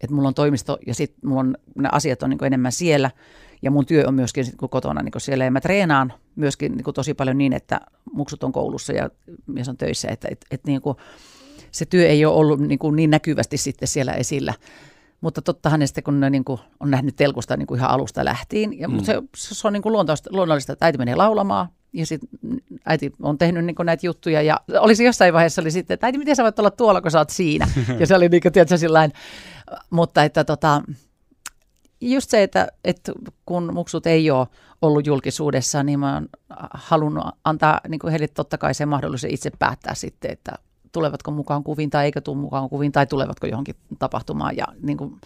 että 0.04 0.16
mulla 0.16 0.28
on 0.28 0.34
toimisto 0.34 0.78
ja 0.88 0.94
sitten 0.94 1.30
mulla 1.30 1.40
on, 1.40 1.58
ne 1.76 1.90
asiat 1.92 2.24
on 2.24 2.30
niin 2.30 2.44
enemmän 2.44 2.72
siellä. 2.72 3.12
Ja 3.62 3.72
mun 3.72 3.86
työ 3.86 4.04
on 4.08 4.14
myöskin 4.14 4.46
sit, 4.46 4.56
kotona 4.70 5.02
niin 5.02 5.12
siellä. 5.18 5.46
Ja 5.46 5.52
mä 5.52 5.62
treenaan 5.62 6.14
myöskin 6.36 6.72
niin 6.72 6.94
tosi 6.94 7.14
paljon 7.14 7.38
niin, 7.38 7.54
että 7.54 7.82
muksut 8.14 8.44
on 8.44 8.52
koulussa 8.52 8.94
ja 8.94 9.10
mies 9.46 9.70
on 9.70 9.78
töissä, 9.78 10.08
että 10.08 10.28
et, 10.32 10.46
et, 10.52 10.64
niin 10.66 10.82
kuin, 10.82 10.98
se 11.72 11.86
työ 11.86 12.08
ei 12.08 12.26
ole 12.26 12.36
ollut 12.36 12.60
niin, 12.60 12.80
kuin 12.80 12.96
niin 12.96 13.10
näkyvästi 13.10 13.58
sitten 13.58 13.88
siellä 13.88 14.14
esillä. 14.14 14.54
Mutta 15.24 15.42
tottahan 15.42 15.80
ne 15.80 15.88
sitten, 15.88 16.04
kun 16.04 16.20
ne 16.20 16.30
niin 16.30 16.44
kuin, 16.44 16.60
on 16.80 16.92
nähnyt 16.92 17.16
telkusta 17.16 17.58
niin 17.58 17.68
kuin 17.68 17.78
ihan 17.78 17.90
alusta 17.90 18.26
lähtien, 18.26 18.80
ja, 18.80 18.88
mm. 18.88 19.04
se, 19.04 19.22
se 19.36 19.68
on 19.68 19.74
niin 19.74 19.84
kuin 19.84 19.94
luonnollista, 20.30 20.74
että 20.74 20.86
äiti 20.86 20.98
menee 20.98 21.16
laulamaan, 21.16 21.68
ja 21.94 22.06
sitten 22.06 22.30
äiti 22.86 23.14
on 23.22 23.38
tehnyt 23.38 23.66
niin 23.66 23.76
näitä 23.84 24.06
juttuja 24.06 24.42
ja 24.42 24.60
olisi 24.80 25.04
jossain 25.04 25.34
vaiheessa 25.34 25.62
oli 25.62 25.72
sitten, 25.72 25.94
että 25.94 26.08
äiti, 26.08 26.18
miten 26.18 26.36
sä 26.36 26.44
voit 26.44 26.60
olla 26.60 26.72
tuolla, 26.72 27.02
kun 27.02 27.12
sä 27.12 27.18
oot 27.18 27.30
siinä? 27.30 27.68
ja 28.00 28.08
se 28.08 28.16
oli 28.16 28.30
niin 28.30 28.42
kuin, 28.42 28.52
tiedätkö, 28.52 28.78
sillain, 28.78 29.12
mutta 29.90 30.24
että 30.24 30.44
tota, 30.44 30.82
just 32.02 32.30
se, 32.30 32.44
että, 32.44 32.68
että 32.84 33.12
kun 33.46 33.74
muksut 33.74 34.08
ei 34.08 34.32
ole 34.32 34.48
ollut 34.82 35.08
julkisuudessa, 35.08 35.84
niin 35.84 36.00
mä 36.00 36.14
oon 36.14 36.30
halunnut 36.74 37.26
antaa 37.44 37.80
niin 37.88 38.00
kuin 38.00 38.12
heille 38.12 38.28
totta 38.28 38.58
kai 38.58 38.74
se 38.74 38.86
mahdollisuus 38.86 39.34
itse 39.34 39.52
päättää 39.60 39.96
sitten, 39.96 40.32
että 40.32 40.52
tulevatko 40.94 41.32
mukaan 41.32 41.64
kuviin 41.64 41.90
tai 41.90 42.06
eikö 42.06 42.22
tule 42.22 42.38
mukaan 42.38 42.70
kuviin 42.70 42.92
tai 42.92 43.08
tulevatko 43.08 43.48
johonkin 43.48 43.76
tapahtumaan. 44.00 44.58
Ja 44.58 44.68
niin 44.82 44.98
kuin, 44.98 45.22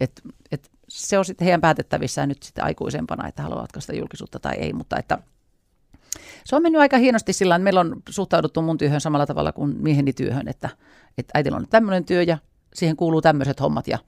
et, 0.00 0.22
et 0.52 0.70
se 0.88 1.18
on 1.18 1.24
sitten 1.24 1.44
heidän 1.44 1.60
päätettävissään 1.60 2.28
nyt 2.28 2.42
sitten 2.42 2.64
aikuisempana, 2.64 3.28
että 3.28 3.42
haluavatko 3.42 3.80
sitä 3.80 3.96
julkisuutta 3.96 4.38
tai 4.38 4.54
ei, 4.54 4.72
mutta 4.72 4.98
että 4.98 5.18
se 6.44 6.56
on 6.56 6.62
mennyt 6.62 6.80
aika 6.80 6.98
hienosti 6.98 7.32
sillä 7.32 7.56
että 7.56 7.64
meillä 7.64 7.80
on 7.80 8.02
suhtauduttu 8.08 8.62
mun 8.62 8.78
työhön 8.78 9.00
samalla 9.00 9.26
tavalla 9.26 9.52
kuin 9.52 9.76
mieheni 9.78 10.12
työhön, 10.12 10.48
että, 10.48 10.68
että 11.18 11.30
äitillä 11.34 11.56
on 11.56 11.66
tämmöinen 11.70 12.04
työ 12.04 12.22
ja 12.22 12.38
siihen 12.74 12.96
kuuluu 12.96 13.22
tämmöiset 13.22 13.60
hommat 13.60 13.88
ja, 13.88 13.98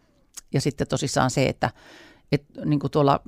ja 0.53 0.61
sitten 0.61 0.87
tosissaan 0.87 1.31
se, 1.31 1.47
että, 1.47 1.70
että 2.33 2.64
niin 2.64 2.81
kuin 2.81 2.90
tuolla 2.90 3.20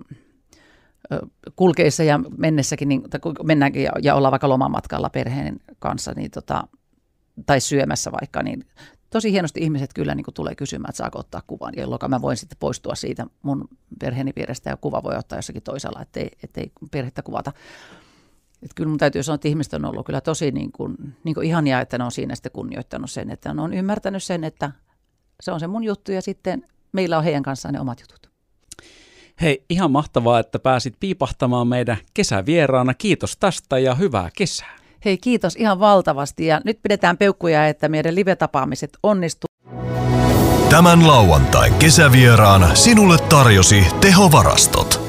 kulkeissa 1.56 2.02
ja 2.02 2.20
mennessäkin, 2.38 2.88
niin, 2.88 3.02
kun 3.20 3.34
mennäänkin 3.42 3.82
ja, 3.82 3.92
ja 4.02 4.14
ollaan 4.14 4.30
vaikka 4.30 4.48
lomamatkalla 4.48 5.10
perheen 5.10 5.60
kanssa 5.78 6.12
niin 6.16 6.30
tota, 6.30 6.68
tai 7.46 7.60
syömässä 7.60 8.12
vaikka, 8.12 8.42
niin 8.42 8.64
tosi 9.10 9.32
hienosti 9.32 9.60
ihmiset 9.60 9.90
kyllä 9.94 10.14
niin 10.14 10.24
tulee 10.34 10.54
kysymään, 10.54 10.90
että 10.90 10.96
saako 10.96 11.18
ottaa 11.18 11.42
kuvan, 11.46 11.74
jolloin 11.76 12.00
mä 12.08 12.22
voin 12.22 12.36
sitten 12.36 12.58
poistua 12.58 12.94
siitä 12.94 13.26
mun 13.42 13.68
perheeni 14.00 14.32
vierestä 14.36 14.70
ja 14.70 14.76
kuva 14.76 15.02
voi 15.02 15.16
ottaa 15.16 15.38
jossakin 15.38 15.62
toisella, 15.62 16.02
ettei, 16.02 16.30
ettei 16.42 16.72
perhettä 16.90 17.22
kuvata. 17.22 17.52
Et 18.62 18.74
kyllä 18.74 18.88
mun 18.88 18.98
täytyy 18.98 19.22
sanoa, 19.22 19.34
että 19.34 19.48
ihmiset 19.48 19.74
on 19.74 19.84
ollut 19.84 20.06
kyllä 20.06 20.20
tosi 20.20 20.50
niin 20.50 20.72
kuin, 20.72 20.96
niin 21.24 21.34
kuin 21.34 21.46
ihania, 21.46 21.80
että 21.80 21.98
ne 21.98 22.04
on 22.04 22.12
siinä 22.12 22.34
sitten 22.34 22.52
kunnioittanut 22.52 23.10
sen, 23.10 23.30
että 23.30 23.54
ne 23.54 23.62
on 23.62 23.74
ymmärtänyt 23.74 24.22
sen, 24.22 24.44
että 24.44 24.72
se 25.40 25.52
on 25.52 25.60
se 25.60 25.66
mun 25.66 25.84
juttu 25.84 26.12
ja 26.12 26.22
sitten 26.22 26.66
meillä 26.92 27.18
on 27.18 27.24
heidän 27.24 27.42
kanssaan 27.42 27.74
ne 27.74 27.80
omat 27.80 28.00
jutut. 28.00 28.30
Hei, 29.40 29.64
ihan 29.70 29.90
mahtavaa, 29.90 30.38
että 30.38 30.58
pääsit 30.58 30.94
piipahtamaan 31.00 31.68
meidän 31.68 31.96
kesävieraana. 32.14 32.94
Kiitos 32.94 33.36
tästä 33.36 33.78
ja 33.78 33.94
hyvää 33.94 34.30
kesää. 34.36 34.76
Hei, 35.06 35.18
kiitos 35.18 35.56
ihan 35.56 35.80
valtavasti 35.80 36.46
ja 36.46 36.60
nyt 36.64 36.78
pidetään 36.82 37.18
peukkuja, 37.18 37.68
että 37.68 37.88
meidän 37.88 38.14
live-tapaamiset 38.14 38.90
onnistuu. 39.02 39.46
Tämän 40.70 41.06
lauantain 41.06 41.74
kesävieraana 41.74 42.74
sinulle 42.74 43.18
tarjosi 43.18 43.86
tehovarastot. 44.00 45.05